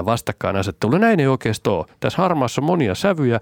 vastakkainasettelu. 0.05 0.97
Näin 0.97 1.19
ei 1.19 1.27
oikeasti 1.27 1.69
ole. 1.69 1.85
Tässä 1.99 2.21
harmaassa 2.21 2.61
on 2.61 2.65
monia 2.65 2.95
sävyjä 2.95 3.39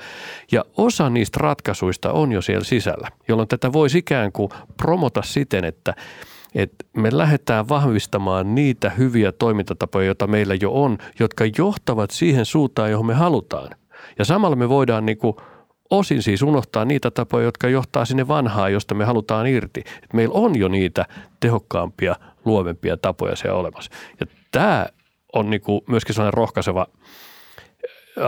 ja 0.52 0.66
osa 0.78 1.10
niistä 1.10 1.40
ratkaisuista 1.42 2.12
on 2.12 2.32
jo 2.32 2.42
siellä 2.42 2.64
sisällä, 2.64 3.08
jolloin 3.28 3.48
tätä 3.48 3.74
voisi 3.74 3.98
ikään 3.98 4.32
kuin 4.32 4.50
promota 4.78 5.22
siten, 5.22 5.66
että 5.66 5.94
että 6.56 6.86
me 6.98 7.10
lähdetään 7.12 7.70
vahvistamaan 7.70 8.56
niitä 8.56 8.90
hyviä 8.90 9.32
toimintatapoja, 9.32 10.06
joita 10.06 10.28
meillä 10.28 10.56
jo 10.62 10.72
on, 10.72 10.98
jotka 11.20 11.44
johtavat 11.58 12.12
siihen 12.12 12.46
suuntaan, 12.46 12.92
johon 12.92 13.06
me 13.06 13.14
halutaan– 13.14 13.70
ja 14.20 14.26
samalla 14.26 14.56
me 14.56 14.70
voidaan 14.70 15.06
niin 15.06 15.18
kuin 15.18 15.36
osin 15.90 16.24
siis 16.24 16.42
unohtaa 16.42 16.86
niitä 16.86 17.12
tapoja, 17.12 17.46
jotka 17.46 17.70
johtaa 17.70 18.06
sinne 18.06 18.28
vanhaan, 18.28 18.74
josta 18.74 18.96
me 18.96 19.06
halutaan 19.06 19.48
irti. 19.48 19.84
Et 20.04 20.14
meillä 20.14 20.34
on 20.34 20.60
jo 20.60 20.68
niitä 20.68 21.06
tehokkaampia, 21.40 22.16
luovempia 22.46 22.98
tapoja 22.98 23.36
siellä 23.36 23.60
olemassa. 23.60 23.92
Ja 24.20 24.26
tämä 24.52 24.86
on 25.34 25.50
niin 25.50 25.62
kuin 25.62 25.82
myöskin 25.88 26.16
sellainen 26.16 26.34
rohkaiseva 26.34 26.88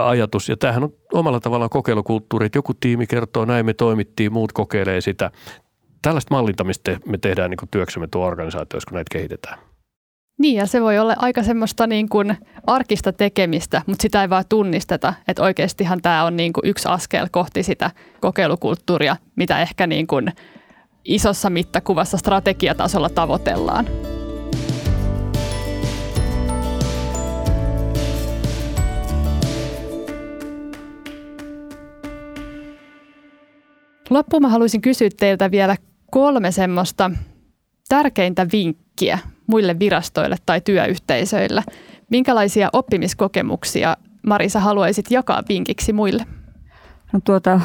ajatus. 0.04 0.50
Ja 0.50 0.58
tämähän 0.58 0.84
on 0.84 0.94
omalla 1.14 1.40
tavallaan 1.40 1.70
kokeilukulttuuri, 1.70 2.46
että 2.46 2.58
joku 2.58 2.74
tiimi 2.74 3.08
kertoo 3.08 3.46
näin 3.46 3.66
me 3.66 3.74
toimittiin, 3.74 4.34
muut 4.34 4.52
kokeilee 4.52 5.02
sitä. 5.02 5.32
Tällaista 6.02 6.36
mallintamista 6.36 6.92
me 7.06 7.18
tehdään 7.18 7.50
niin 7.50 7.70
työksemme 7.72 8.08
tuo 8.08 8.26
organisaatioissa, 8.26 8.90
kun 8.90 8.96
näitä 8.96 9.10
kehitetään. 9.12 9.60
Niin 10.38 10.56
ja 10.56 10.66
se 10.66 10.82
voi 10.82 11.00
olla 11.00 11.16
aika 11.18 11.44
semmoista 11.44 11.88
niin 11.88 12.10
kuin 12.10 12.38
arkista 12.68 13.14
tekemistä, 13.14 13.82
mutta 13.88 14.02
sitä 14.02 14.22
ei 14.22 14.30
vaan 14.30 14.44
tunnisteta, 14.50 15.14
että 15.28 15.44
oikeastihan 15.44 16.02
tämä 16.02 16.24
on 16.24 16.38
niin 16.38 16.54
kuin 16.54 16.68
yksi 16.70 16.88
askel 16.88 17.28
kohti 17.32 17.64
sitä 17.64 17.92
kokeilukulttuuria, 18.22 19.16
mitä 19.36 19.62
ehkä 19.62 19.88
niin 19.88 20.08
kuin 20.08 20.32
isossa 21.06 21.50
mittakuvassa 21.50 22.18
strategiatasolla 22.18 23.10
tavoitellaan. 23.10 23.86
Loppuun 34.10 34.42
mä 34.42 34.50
haluaisin 34.50 34.82
kysyä 34.82 35.10
teiltä 35.20 35.52
vielä 35.52 35.76
kolme 36.12 36.52
semmoista 36.52 37.12
tärkeintä 37.90 38.48
vinkkiä 38.52 39.20
muille 39.48 39.80
virastoille 39.80 40.36
tai 40.46 40.62
työyhteisöille. 40.62 41.64
Minkälaisia 42.10 42.70
oppimiskokemuksia 42.74 43.98
Marisa 44.28 44.60
haluaisit 44.60 45.12
jakaa 45.12 45.44
vinkiksi 45.50 45.94
muille? 45.94 46.26
No 47.14 47.20
tuota, 47.24 47.62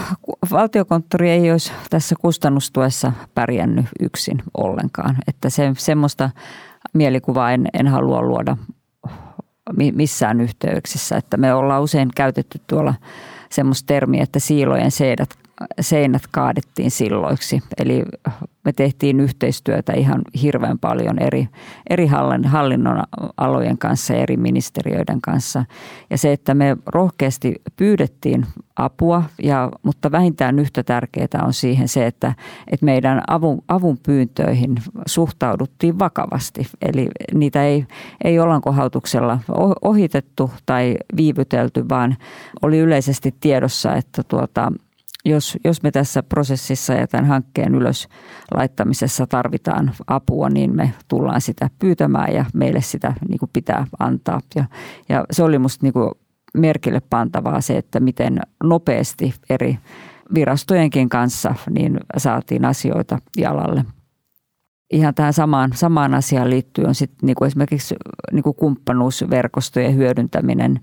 valtiokonttori 0.51 1.31
ei 1.31 1.53
olisi 1.53 1.73
tässä 1.91 2.15
kustannustuessa 2.21 3.13
pärjännyt 3.35 3.87
yksin 4.01 4.43
ollenkaan. 4.57 5.17
Että 5.29 5.51
se, 5.51 5.73
semmoista 5.79 6.31
mielikuvaa 6.93 7.53
en, 7.53 7.67
en 7.73 7.89
halua 7.89 8.23
luoda 8.23 8.57
missään 9.93 10.41
yhteyksissä. 10.41 11.17
Että 11.17 11.37
me 11.37 11.55
ollaan 11.55 11.83
usein 11.83 12.09
käytetty 12.17 12.61
tuolla 12.67 12.95
semmoista 13.51 13.87
termiä, 13.87 14.23
että 14.23 14.39
siilojen 14.39 14.91
seinät, 14.91 15.31
seinät 15.81 16.23
kaadettiin 16.31 16.91
silloiksi. 16.91 17.63
Eli 17.79 18.05
me 18.65 18.73
tehtiin 18.73 19.21
yhteistyötä 19.21 19.93
ihan 19.93 20.23
hirveän 20.43 20.79
paljon 20.79 21.23
eri, 21.23 21.49
eri 21.91 22.07
hallinnon 22.45 23.03
alojen 23.37 23.79
kanssa, 23.79 24.15
eri 24.15 24.37
ministeriöiden 24.37 25.21
kanssa. 25.21 25.65
Ja 26.11 26.19
se, 26.19 26.33
että 26.33 26.55
me 26.55 26.77
rohkeasti 26.87 27.55
pyydettiin 27.77 28.47
apua, 28.77 29.23
ja, 29.43 29.71
mutta 29.83 30.13
vähintään 30.13 30.59
yhtä 30.59 30.83
tärkeää 30.83 31.45
on 31.45 31.53
siihen 31.53 31.89
se, 31.89 32.07
että, 32.07 32.35
että 32.73 32.87
meidän 32.87 33.23
avun, 33.29 33.63
avun 33.69 33.99
pyyntöihin 34.07 34.77
suhtauduttiin 35.07 35.99
vakavasti. 35.99 36.67
Eli 36.83 37.09
niitä 37.35 37.65
ei, 37.65 37.87
ei 38.25 38.39
Olankohautuksella 38.39 39.39
ohitettu 39.83 40.51
tai 40.67 40.97
viivytelty, 41.17 41.89
vaan 41.89 42.17
oli 42.63 42.79
yleisesti 42.79 43.35
tiedossa, 43.41 43.95
että 43.95 44.23
tuota, 44.23 44.73
jos, 45.25 45.59
jos 45.65 45.83
me 45.83 45.91
tässä 45.91 46.23
prosessissa 46.23 46.93
ja 46.93 47.07
tämän 47.07 47.27
hankkeen 47.27 47.75
ylös 47.75 48.09
laittamisessa 48.55 49.27
tarvitaan 49.27 49.93
apua, 50.07 50.49
niin 50.49 50.77
me 50.77 50.95
tullaan 51.09 51.41
sitä 51.41 51.71
pyytämään 51.79 52.35
ja 52.35 52.45
meille 52.55 52.81
sitä 52.81 53.15
niin 53.29 53.39
kuin 53.39 53.51
pitää 53.53 53.87
antaa. 53.99 54.41
Ja, 54.55 54.65
ja 55.09 55.25
se 55.31 55.43
oli 55.43 55.59
musta 55.59 55.87
niin 55.87 55.93
kuin 55.93 56.11
merkille 56.55 57.01
pantavaa 57.11 57.61
se, 57.61 57.77
että 57.77 58.01
miten 58.01 58.41
nopeasti 58.65 59.35
eri 59.51 59.79
virastojenkin 60.35 61.09
kanssa 61.09 61.55
niin 61.71 62.01
saatiin 62.17 62.65
asioita 62.65 63.19
jalalle. 63.37 63.85
Ihan 64.93 65.15
tähän 65.15 65.33
samaan, 65.33 65.71
samaan 65.75 66.15
asiaan 66.15 66.51
liittyen 66.51 66.89
on 66.89 66.95
sitten 66.95 67.27
niin 67.27 67.35
kuin 67.35 67.47
esimerkiksi 67.47 67.95
niin 68.33 68.43
kuin 68.43 68.57
kumppanuusverkostojen 68.57 69.97
hyödyntäminen 69.97 70.81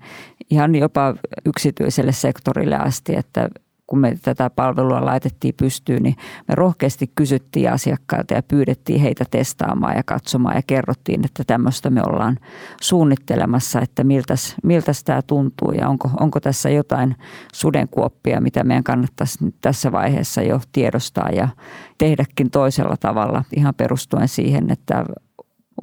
ihan 0.50 0.74
jopa 0.74 1.14
yksityiselle 1.46 2.12
sektorille 2.12 2.76
asti, 2.76 3.16
että 3.16 3.48
kun 3.88 3.98
me 3.98 4.18
tätä 4.22 4.50
palvelua 4.50 5.04
laitettiin 5.04 5.54
pystyyn, 5.56 6.02
niin 6.02 6.16
me 6.48 6.54
rohkeasti 6.54 7.10
kysyttiin 7.14 7.72
asiakkailta 7.72 8.34
ja 8.34 8.42
pyydettiin 8.42 9.00
heitä 9.00 9.24
testaamaan 9.30 9.96
ja 9.96 10.02
katsomaan 10.02 10.56
ja 10.56 10.62
kerrottiin, 10.66 11.24
että 11.24 11.42
tämmöistä 11.46 11.90
me 11.90 12.02
ollaan 12.06 12.36
suunnittelemassa, 12.80 13.80
että 13.80 14.04
miltäs, 14.04 14.56
miltäs 14.62 15.04
tämä 15.04 15.22
tuntuu 15.22 15.72
ja 15.72 15.88
onko, 15.88 16.10
onko 16.20 16.40
tässä 16.40 16.70
jotain 16.70 17.16
sudenkuoppia, 17.52 18.40
mitä 18.40 18.64
meidän 18.64 18.84
kannattaisi 18.84 19.38
tässä 19.60 19.92
vaiheessa 19.92 20.42
jo 20.42 20.60
tiedostaa 20.72 21.28
ja 21.30 21.48
tehdäkin 21.98 22.50
toisella 22.50 22.96
tavalla 22.96 23.44
ihan 23.56 23.74
perustuen 23.74 24.28
siihen, 24.28 24.70
että 24.70 25.04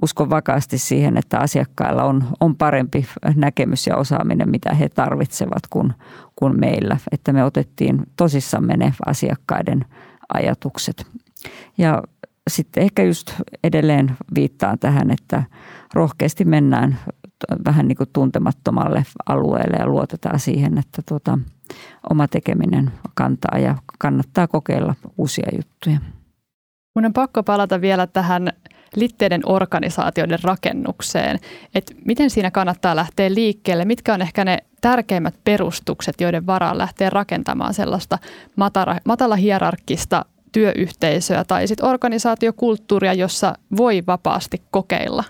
uskon 0.01 0.29
vakaasti 0.29 0.77
siihen, 0.77 1.17
että 1.17 1.39
asiakkailla 1.39 2.03
on, 2.03 2.23
on 2.39 2.55
parempi 2.55 3.05
näkemys 3.35 3.87
ja 3.87 3.97
osaaminen, 3.97 4.49
mitä 4.49 4.73
he 4.73 4.89
tarvitsevat 4.89 5.67
kuin, 5.69 5.93
kuin 6.35 6.59
meillä. 6.59 6.97
Että 7.11 7.33
me 7.33 7.43
otettiin 7.43 8.03
tosissamme 8.17 8.77
ne 8.77 8.93
asiakkaiden 9.05 9.85
ajatukset. 10.33 11.07
Ja 11.77 12.03
sitten 12.49 12.83
ehkä 12.83 13.03
just 13.03 13.33
edelleen 13.63 14.17
viittaan 14.35 14.79
tähän, 14.79 15.11
että 15.11 15.43
rohkeasti 15.93 16.45
mennään 16.45 16.99
vähän 17.65 17.87
niin 17.87 17.97
kuin 17.97 18.09
tuntemattomalle 18.13 19.05
alueelle 19.29 19.77
ja 19.79 19.87
luotetaan 19.87 20.39
siihen, 20.39 20.77
että 20.77 21.01
tuota, 21.09 21.39
oma 22.09 22.27
tekeminen 22.27 22.91
kantaa 23.13 23.59
ja 23.59 23.75
kannattaa 23.99 24.47
kokeilla 24.47 24.95
uusia 25.17 25.49
juttuja. 25.55 25.99
Mun 26.95 27.05
on 27.05 27.13
pakko 27.13 27.43
palata 27.43 27.81
vielä 27.81 28.07
tähän 28.07 28.53
litteiden 28.95 29.41
organisaatioiden 29.45 30.39
rakennukseen. 30.43 31.39
että 31.75 31.93
miten 32.05 32.29
siinä 32.29 32.51
kannattaa 32.51 32.95
lähteä 32.95 33.33
liikkeelle? 33.33 33.85
Mitkä 33.85 34.13
on 34.13 34.21
ehkä 34.21 34.45
ne 34.45 34.57
tärkeimmät 34.81 35.35
perustukset, 35.43 36.21
joiden 36.21 36.45
varaan 36.45 36.77
lähtee 36.77 37.09
rakentamaan 37.09 37.73
sellaista 37.73 38.17
matala, 38.55 38.99
matala 39.05 39.35
hierarkkista 39.35 40.25
työyhteisöä 40.51 41.43
tai 41.43 41.67
sitten 41.67 41.85
organisaatiokulttuuria, 41.85 43.13
jossa 43.13 43.53
voi 43.77 44.03
vapaasti 44.07 44.61
kokeilla? 44.71 45.23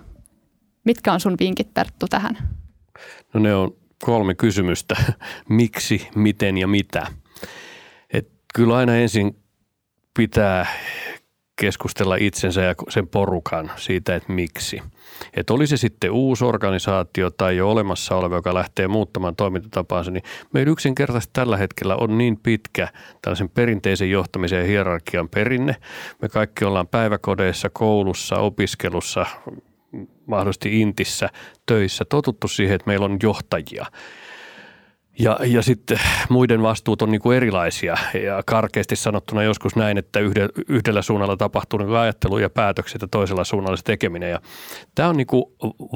Mitkä 0.84 1.14
on 1.14 1.20
sun 1.20 1.36
vinkit 1.40 1.74
Perttu 1.74 2.08
tähän? 2.08 2.38
No 3.34 3.40
ne 3.40 3.56
on 3.56 3.76
kolme 4.04 4.36
kysymystä. 4.36 4.96
Miksi, 5.50 6.08
miten 6.16 6.58
ja 6.58 6.68
mitä. 6.68 7.08
Et 8.14 8.30
kyllä 8.56 8.76
aina 8.76 8.96
ensin 8.96 9.36
pitää 10.18 10.66
keskustella 11.56 12.16
itsensä 12.16 12.62
ja 12.62 12.76
sen 12.90 13.08
porukan 13.08 13.72
siitä, 13.76 14.16
että 14.16 14.34
miksi. 14.34 14.82
Että 15.34 15.54
oli 15.54 15.68
se 15.68 15.78
sitten 15.78 16.12
uusi 16.12 16.46
organisaatio 16.46 17.30
tai 17.30 17.58
jo 17.58 17.72
olemassa 17.72 18.16
oleva, 18.16 18.36
joka 18.36 18.54
lähtee 18.54 18.88
muuttamaan 18.88 19.36
toimintatapaansa, 19.36 20.12
niin 20.12 20.24
meillä 20.54 20.72
yksinkertaisesti 20.72 21.34
tällä 21.34 21.58
hetkellä 21.58 21.96
on 21.96 22.18
niin 22.18 22.38
pitkä 22.38 22.88
tällaisen 23.22 23.50
perinteisen 23.50 24.12
johtamisen 24.12 24.60
ja 24.60 24.66
hierarkian 24.66 25.30
perinne. 25.30 25.76
Me 26.22 26.30
kaikki 26.30 26.66
ollaan 26.66 26.88
päiväkodeissa, 26.88 27.70
koulussa, 27.70 28.36
opiskelussa, 28.36 29.26
mahdollisesti 30.26 30.82
intissä, 30.82 31.30
töissä 31.66 32.06
totuttu 32.06 32.48
siihen, 32.48 32.76
että 32.76 32.88
meillä 32.88 33.06
on 33.06 33.18
johtajia– 33.22 33.86
ja, 35.20 35.40
ja 35.46 35.62
sitten 35.62 36.00
muiden 36.30 36.62
vastuut 36.62 37.02
on 37.02 37.12
niin 37.12 37.22
kuin 37.22 37.38
erilaisia 37.38 37.98
ja 38.24 38.44
karkeasti 38.46 38.96
sanottuna 38.96 39.44
joskus 39.44 39.76
näin, 39.76 39.98
että 39.98 40.20
yhdellä 40.68 41.02
suunnalla 41.02 41.38
tapahtuu 41.38 41.80
niin 41.80 41.96
ajattelu 41.96 42.38
ja 42.38 42.50
päätökset 42.50 43.02
ja 43.02 43.08
toisella 43.08 43.44
suunnalla 43.44 43.78
se 43.78 43.84
tekeminen. 43.84 44.32
Ja 44.32 44.42
tämä 44.96 45.10
on 45.10 45.18
niin 45.18 45.28
kuin 45.28 45.46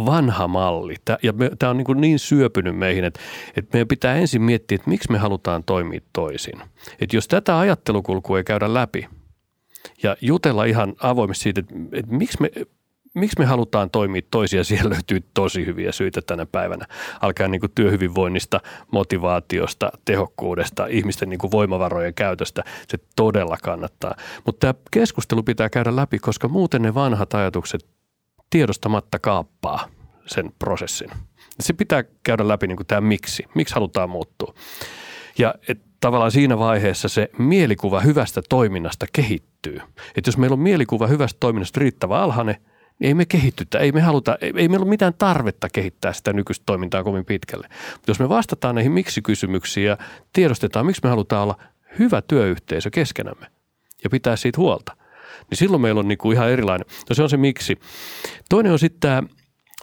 vanha 0.05 0.47
malli 0.47 0.95
ja 1.23 1.33
tämä 1.59 1.69
on 1.69 1.77
niin, 1.77 1.85
kuin 1.85 2.01
niin 2.01 2.19
syöpynyt 2.19 2.77
meihin, 2.77 3.03
että, 3.03 3.19
että 3.55 3.69
meidän 3.73 3.87
pitää 3.87 4.15
ensin 4.15 4.41
miettiä, 4.41 4.75
että 4.75 4.89
miksi 4.89 5.11
me 5.11 5.17
halutaan 5.17 5.63
toimia 5.63 5.99
toisin. 6.13 6.61
Että 7.01 7.15
jos 7.15 7.27
tätä 7.27 7.59
ajattelukulkua 7.59 8.37
ei 8.37 8.43
käydä 8.43 8.73
läpi 8.73 9.07
ja 10.03 10.17
jutella 10.21 10.65
ihan 10.65 10.93
avoimesti 10.99 11.43
siitä, 11.43 11.59
että, 11.59 11.75
että 11.93 12.15
miksi 12.15 12.37
me 12.41 12.51
miksi 13.19 13.39
me 13.39 13.45
halutaan 13.45 13.89
toimia 13.89 14.21
toisia, 14.31 14.63
siellä 14.63 14.89
löytyy 14.89 15.23
tosi 15.33 15.65
hyviä 15.65 15.91
syitä 15.91 16.21
tänä 16.21 16.45
päivänä. 16.45 16.85
Alkaa 17.21 17.47
niin 17.47 17.61
kuin 17.61 17.71
työhyvinvoinnista, 17.75 18.61
motivaatiosta, 18.91 19.91
tehokkuudesta, 20.05 20.85
ihmisten 20.85 21.29
niin 21.29 21.39
kuin 21.39 21.51
voimavarojen 21.51 22.13
käytöstä. 22.13 22.63
Se 22.87 22.97
todella 23.15 23.57
kannattaa. 23.63 24.15
Mutta 24.45 24.59
tämä 24.59 24.83
keskustelu 24.91 25.43
pitää 25.43 25.69
käydä 25.69 25.95
läpi, 25.95 26.19
koska 26.19 26.47
muuten 26.47 26.81
ne 26.81 26.93
vanhat 26.93 27.33
ajatukset 27.33 27.87
tiedostamatta 28.49 29.19
kaappaa 29.19 29.87
sen 30.25 30.51
prosessin. 30.59 31.09
Se 31.59 31.73
pitää 31.73 32.03
käydä 32.23 32.47
läpi 32.47 32.67
niin 32.67 32.77
kuin 32.77 32.87
tämä 32.87 33.01
miksi. 33.01 33.45
Miksi 33.55 33.75
halutaan 33.75 34.09
muuttua. 34.09 34.53
Ja 35.37 35.55
et, 35.67 35.81
tavallaan 36.01 36.31
siinä 36.31 36.59
vaiheessa 36.59 37.09
se 37.09 37.29
mielikuva 37.37 37.99
hyvästä 37.99 38.41
toiminnasta 38.49 39.05
kehittyy. 39.13 39.81
Et 40.15 40.25
jos 40.25 40.37
meillä 40.37 40.53
on 40.53 40.59
mielikuva 40.59 41.07
hyvästä 41.07 41.37
toiminnasta 41.39 41.79
riittävä 41.79 42.19
alhainen, 42.19 42.55
ei 43.01 43.13
me 43.13 43.25
kehitytä, 43.25 43.79
ei 43.79 43.91
me 43.91 44.01
haluta, 44.01 44.37
ei, 44.41 44.53
ei 44.55 44.67
meillä 44.67 44.83
ole 44.83 44.89
mitään 44.89 45.13
tarvetta 45.13 45.67
kehittää 45.73 46.13
sitä 46.13 46.33
nykyistä 46.33 46.63
toimintaa 46.65 47.03
kovin 47.03 47.25
pitkälle. 47.25 47.67
Mutta 47.93 48.11
jos 48.11 48.19
me 48.19 48.29
vastataan 48.29 48.75
näihin 48.75 48.91
miksi-kysymyksiin 48.91 49.85
ja 49.85 49.97
tiedostetaan, 50.33 50.85
miksi 50.85 51.01
me 51.03 51.09
halutaan 51.09 51.43
olla 51.43 51.57
hyvä 51.99 52.21
työyhteisö 52.21 52.89
keskenämme 52.89 53.47
ja 54.03 54.09
pitää 54.09 54.35
siitä 54.35 54.57
huolta, 54.57 54.97
niin 55.49 55.57
silloin 55.57 55.81
meillä 55.81 55.99
on 55.99 56.07
niinku 56.07 56.31
ihan 56.31 56.49
erilainen. 56.49 56.87
No 57.09 57.13
se 57.13 57.23
on 57.23 57.29
se 57.29 57.37
miksi. 57.37 57.79
Toinen 58.49 58.71
on 58.71 58.79
sitten 58.79 58.99
tämä 58.99 59.23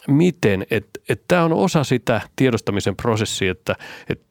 miten, 0.07 0.65
että 0.71 0.99
et 1.09 1.21
tämä 1.27 1.43
on 1.43 1.53
osa 1.53 1.83
sitä 1.83 2.21
tiedostamisen 2.35 2.95
prosessia, 2.95 3.51
että 3.51 3.75
et 4.09 4.21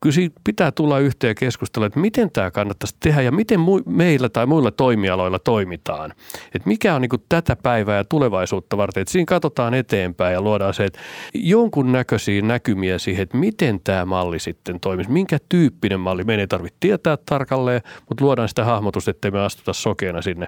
kyllä 0.00 0.14
siitä 0.14 0.40
pitää 0.44 0.72
tulla 0.72 0.98
yhteen 0.98 1.34
keskustella, 1.34 1.86
että 1.86 2.00
miten 2.00 2.30
tämä 2.30 2.50
kannattaisi 2.50 2.96
tehdä 3.00 3.22
ja 3.22 3.32
miten 3.32 3.60
meillä 3.86 4.28
tai 4.28 4.46
muilla 4.46 4.70
toimialoilla 4.70 5.38
toimitaan. 5.38 6.12
Että 6.54 6.68
mikä 6.68 6.94
on 6.94 7.02
niin 7.02 7.10
tätä 7.28 7.56
päivää 7.56 7.96
ja 7.96 8.04
tulevaisuutta 8.04 8.76
varten. 8.76 9.00
Että 9.00 9.12
siinä 9.12 9.26
katsotaan 9.26 9.74
eteenpäin 9.74 10.32
ja 10.32 10.40
luodaan 10.42 10.74
se, 10.74 10.84
että 10.84 10.98
jonkun 11.34 11.92
näköisiä 11.92 12.42
näkymiä 12.42 12.98
siihen, 12.98 13.22
että 13.22 13.36
miten 13.36 13.80
tämä 13.84 14.04
malli 14.04 14.38
sitten 14.38 14.80
toimisi. 14.80 15.10
Minkä 15.10 15.38
tyyppinen 15.48 16.00
malli. 16.00 16.24
Meidän 16.24 16.40
ei 16.40 16.46
tarvitse 16.46 16.76
tietää 16.80 17.18
tarkalleen, 17.26 17.80
mutta 18.08 18.24
luodaan 18.24 18.48
sitä 18.48 18.64
hahmotusta, 18.64 19.10
ettei 19.10 19.30
me 19.30 19.40
astuta 19.40 19.72
sokeena 19.72 20.22
sinne. 20.22 20.46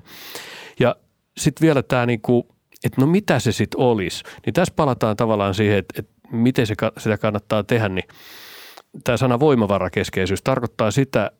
Ja 0.80 0.96
sitten 1.36 1.66
vielä 1.66 1.82
tämä 1.82 2.06
niin 2.06 2.20
kuin, 2.20 2.42
että 2.84 3.00
no 3.00 3.06
mitä 3.06 3.38
se 3.38 3.52
sitten 3.52 3.80
olisi. 3.80 4.24
Niin 4.46 4.54
tässä 4.54 4.74
palataan 4.76 5.16
tavallaan 5.16 5.54
siihen, 5.54 5.78
että, 5.78 5.94
että 5.98 6.12
miten 6.32 6.66
se, 6.66 6.74
sitä 6.98 7.18
kannattaa 7.18 7.62
tehdä, 7.62 7.88
niin– 7.88 8.08
tämä 9.04 9.16
sana 9.16 9.40
voimavarakeskeisyys 9.40 10.42
tarkoittaa 10.42 10.90
sitä 10.90 11.30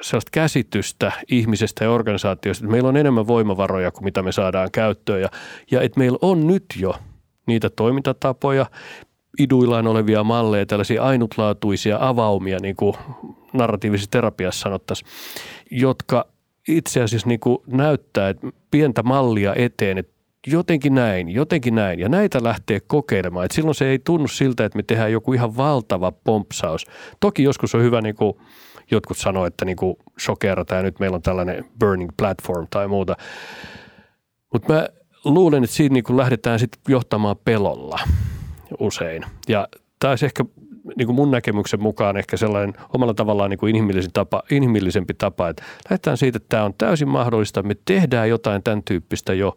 sellaista 0.00 0.30
käsitystä 0.32 1.12
ihmisestä 1.28 1.84
ja 1.84 1.90
organisaatiosta, 1.90 2.64
että 2.64 2.72
meillä 2.72 2.88
on 2.88 2.96
enemmän 2.96 3.26
voimavaroja 3.26 3.90
kuin 3.90 4.04
mitä 4.04 4.22
me 4.22 4.32
saadaan 4.32 4.70
käyttöön. 4.72 5.20
Ja, 5.20 5.28
ja 5.70 5.80
että 5.82 5.98
meillä 5.98 6.18
on 6.22 6.46
nyt 6.46 6.64
jo 6.78 6.94
niitä 7.46 7.70
toimintatapoja, 7.70 8.66
iduillaan 9.38 9.86
olevia 9.86 10.24
malleja, 10.24 10.66
tällaisia 10.66 11.02
ainutlaatuisia 11.02 11.98
avaumia, 12.00 12.58
niin 12.62 12.76
kuin 12.76 12.96
narratiivisessa 13.52 14.10
terapiassa 14.10 14.60
sanottaisiin, 14.60 15.10
jotka 15.70 16.26
itse 16.68 17.02
asiassa 17.02 17.28
niin 17.28 17.40
kuin 17.40 17.58
näyttää 17.66 18.28
että 18.28 18.46
pientä 18.70 19.02
mallia 19.02 19.54
eteen, 19.54 19.98
että 19.98 20.15
jotenkin 20.46 20.94
näin, 20.94 21.28
jotenkin 21.28 21.74
näin. 21.74 21.98
Ja 21.98 22.08
näitä 22.08 22.42
lähtee 22.42 22.80
kokeilemaan. 22.86 23.44
Et 23.44 23.50
silloin 23.50 23.74
se 23.74 23.86
ei 23.86 23.98
tunnu 23.98 24.28
siltä, 24.28 24.64
että 24.64 24.76
me 24.76 24.82
tehdään 24.82 25.12
joku 25.12 25.32
ihan 25.32 25.56
valtava 25.56 26.12
pompsaus. 26.12 26.86
Toki 27.20 27.42
joskus 27.42 27.74
on 27.74 27.82
hyvä 27.82 28.00
niin 28.00 28.14
kuin 28.16 28.34
jotkut 28.90 29.18
sanoo, 29.18 29.46
että 29.46 29.64
niin 29.64 29.76
kuin 29.76 29.96
ja 30.76 30.82
nyt 30.82 31.00
meillä 31.00 31.14
on 31.14 31.22
tällainen 31.22 31.64
burning 31.80 32.10
platform 32.16 32.66
tai 32.70 32.88
muuta. 32.88 33.16
Mutta 34.52 34.72
mä 34.72 34.88
luulen, 35.24 35.64
että 35.64 35.76
siinä 35.76 35.92
niin 35.92 36.16
lähdetään 36.16 36.58
sitten 36.58 36.80
johtamaan 36.88 37.36
pelolla 37.44 37.98
usein. 38.80 39.24
Ja 39.48 39.68
tämä 39.98 40.12
olisi 40.12 40.26
ehkä 40.26 40.44
niin 40.96 41.06
kuin 41.06 41.16
mun 41.16 41.30
näkemyksen 41.30 41.82
mukaan 41.82 42.16
ehkä 42.16 42.36
sellainen 42.36 42.74
omalla 42.94 43.14
tavallaan 43.14 43.50
niin 43.50 43.58
kuin 43.58 43.70
inhimillisen 43.70 44.12
tapa, 44.12 44.42
inhimillisempi 44.50 45.14
tapa, 45.14 45.48
että 45.48 45.62
lähdetään 45.90 46.16
siitä, 46.16 46.36
että 46.36 46.48
tämä 46.48 46.64
on 46.64 46.74
täysin 46.78 47.08
mahdollista, 47.08 47.62
me 47.62 47.76
tehdään 47.84 48.28
jotain 48.28 48.62
tämän 48.62 48.82
tyyppistä 48.82 49.34
jo, 49.34 49.56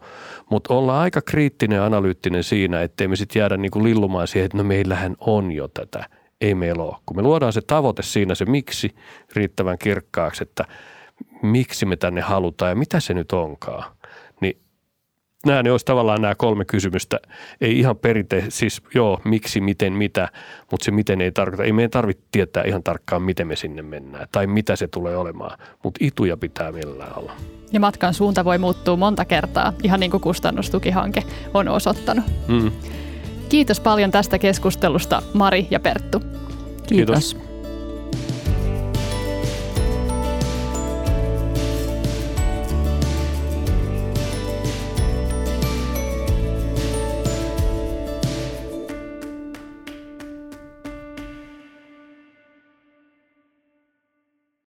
mutta 0.50 0.74
ollaan 0.74 1.02
aika 1.02 1.22
kriittinen 1.22 1.76
ja 1.76 1.84
analyyttinen 1.84 2.44
siinä, 2.44 2.82
ettei 2.82 3.08
me 3.08 3.16
sitten 3.16 3.40
jäädä 3.40 3.56
niin 3.56 3.70
kuin 3.70 3.84
lillumaan 3.84 4.28
siihen, 4.28 4.44
että 4.46 4.58
no 4.58 4.64
meillähän 4.64 5.16
on 5.20 5.52
jo 5.52 5.68
tätä. 5.68 6.04
Ei 6.40 6.54
meillä 6.54 6.82
ole. 6.82 6.96
Kun 7.06 7.16
me 7.16 7.22
luodaan 7.22 7.52
se 7.52 7.60
tavoite 7.60 8.02
siinä, 8.02 8.34
se 8.34 8.44
miksi 8.44 8.94
riittävän 9.36 9.78
kirkkaaksi, 9.78 10.42
että 10.42 10.64
miksi 11.42 11.86
me 11.86 11.96
tänne 11.96 12.20
halutaan 12.20 12.70
ja 12.70 12.76
mitä 12.76 13.00
se 13.00 13.14
nyt 13.14 13.32
onkaan, 13.32 13.84
nämä 15.46 15.62
ne 15.62 15.72
olisi 15.72 15.86
tavallaan 15.86 16.22
nämä 16.22 16.34
kolme 16.34 16.64
kysymystä. 16.64 17.20
Ei 17.60 17.78
ihan 17.78 17.96
perinte, 17.96 18.44
siis 18.48 18.82
joo, 18.94 19.20
miksi, 19.24 19.60
miten, 19.60 19.92
mitä, 19.92 20.28
mutta 20.70 20.84
se 20.84 20.90
miten 20.90 21.20
ei 21.20 21.32
tarkoita. 21.32 21.64
Ei 21.64 21.72
meidän 21.72 21.90
tarvitse 21.90 22.24
tietää 22.32 22.64
ihan 22.66 22.82
tarkkaan, 22.82 23.22
miten 23.22 23.46
me 23.46 23.56
sinne 23.56 23.82
mennään 23.82 24.28
tai 24.32 24.46
mitä 24.46 24.76
se 24.76 24.88
tulee 24.88 25.16
olemaan, 25.16 25.58
mutta 25.84 25.98
ituja 26.04 26.36
pitää 26.36 26.72
millään 26.72 27.18
olla. 27.18 27.32
Ja 27.72 27.80
matkan 27.80 28.14
suunta 28.14 28.44
voi 28.44 28.58
muuttua 28.58 28.96
monta 28.96 29.24
kertaa, 29.24 29.72
ihan 29.82 30.00
niin 30.00 30.10
kuin 30.10 30.20
kustannustukihanke 30.20 31.22
on 31.54 31.68
osoittanut. 31.68 32.24
Mm. 32.48 32.72
Kiitos 33.48 33.80
paljon 33.80 34.10
tästä 34.10 34.38
keskustelusta 34.38 35.22
Mari 35.34 35.66
ja 35.70 35.80
Perttu. 35.80 36.20
Kiitos. 36.86 37.34
Kiitos. 37.34 37.49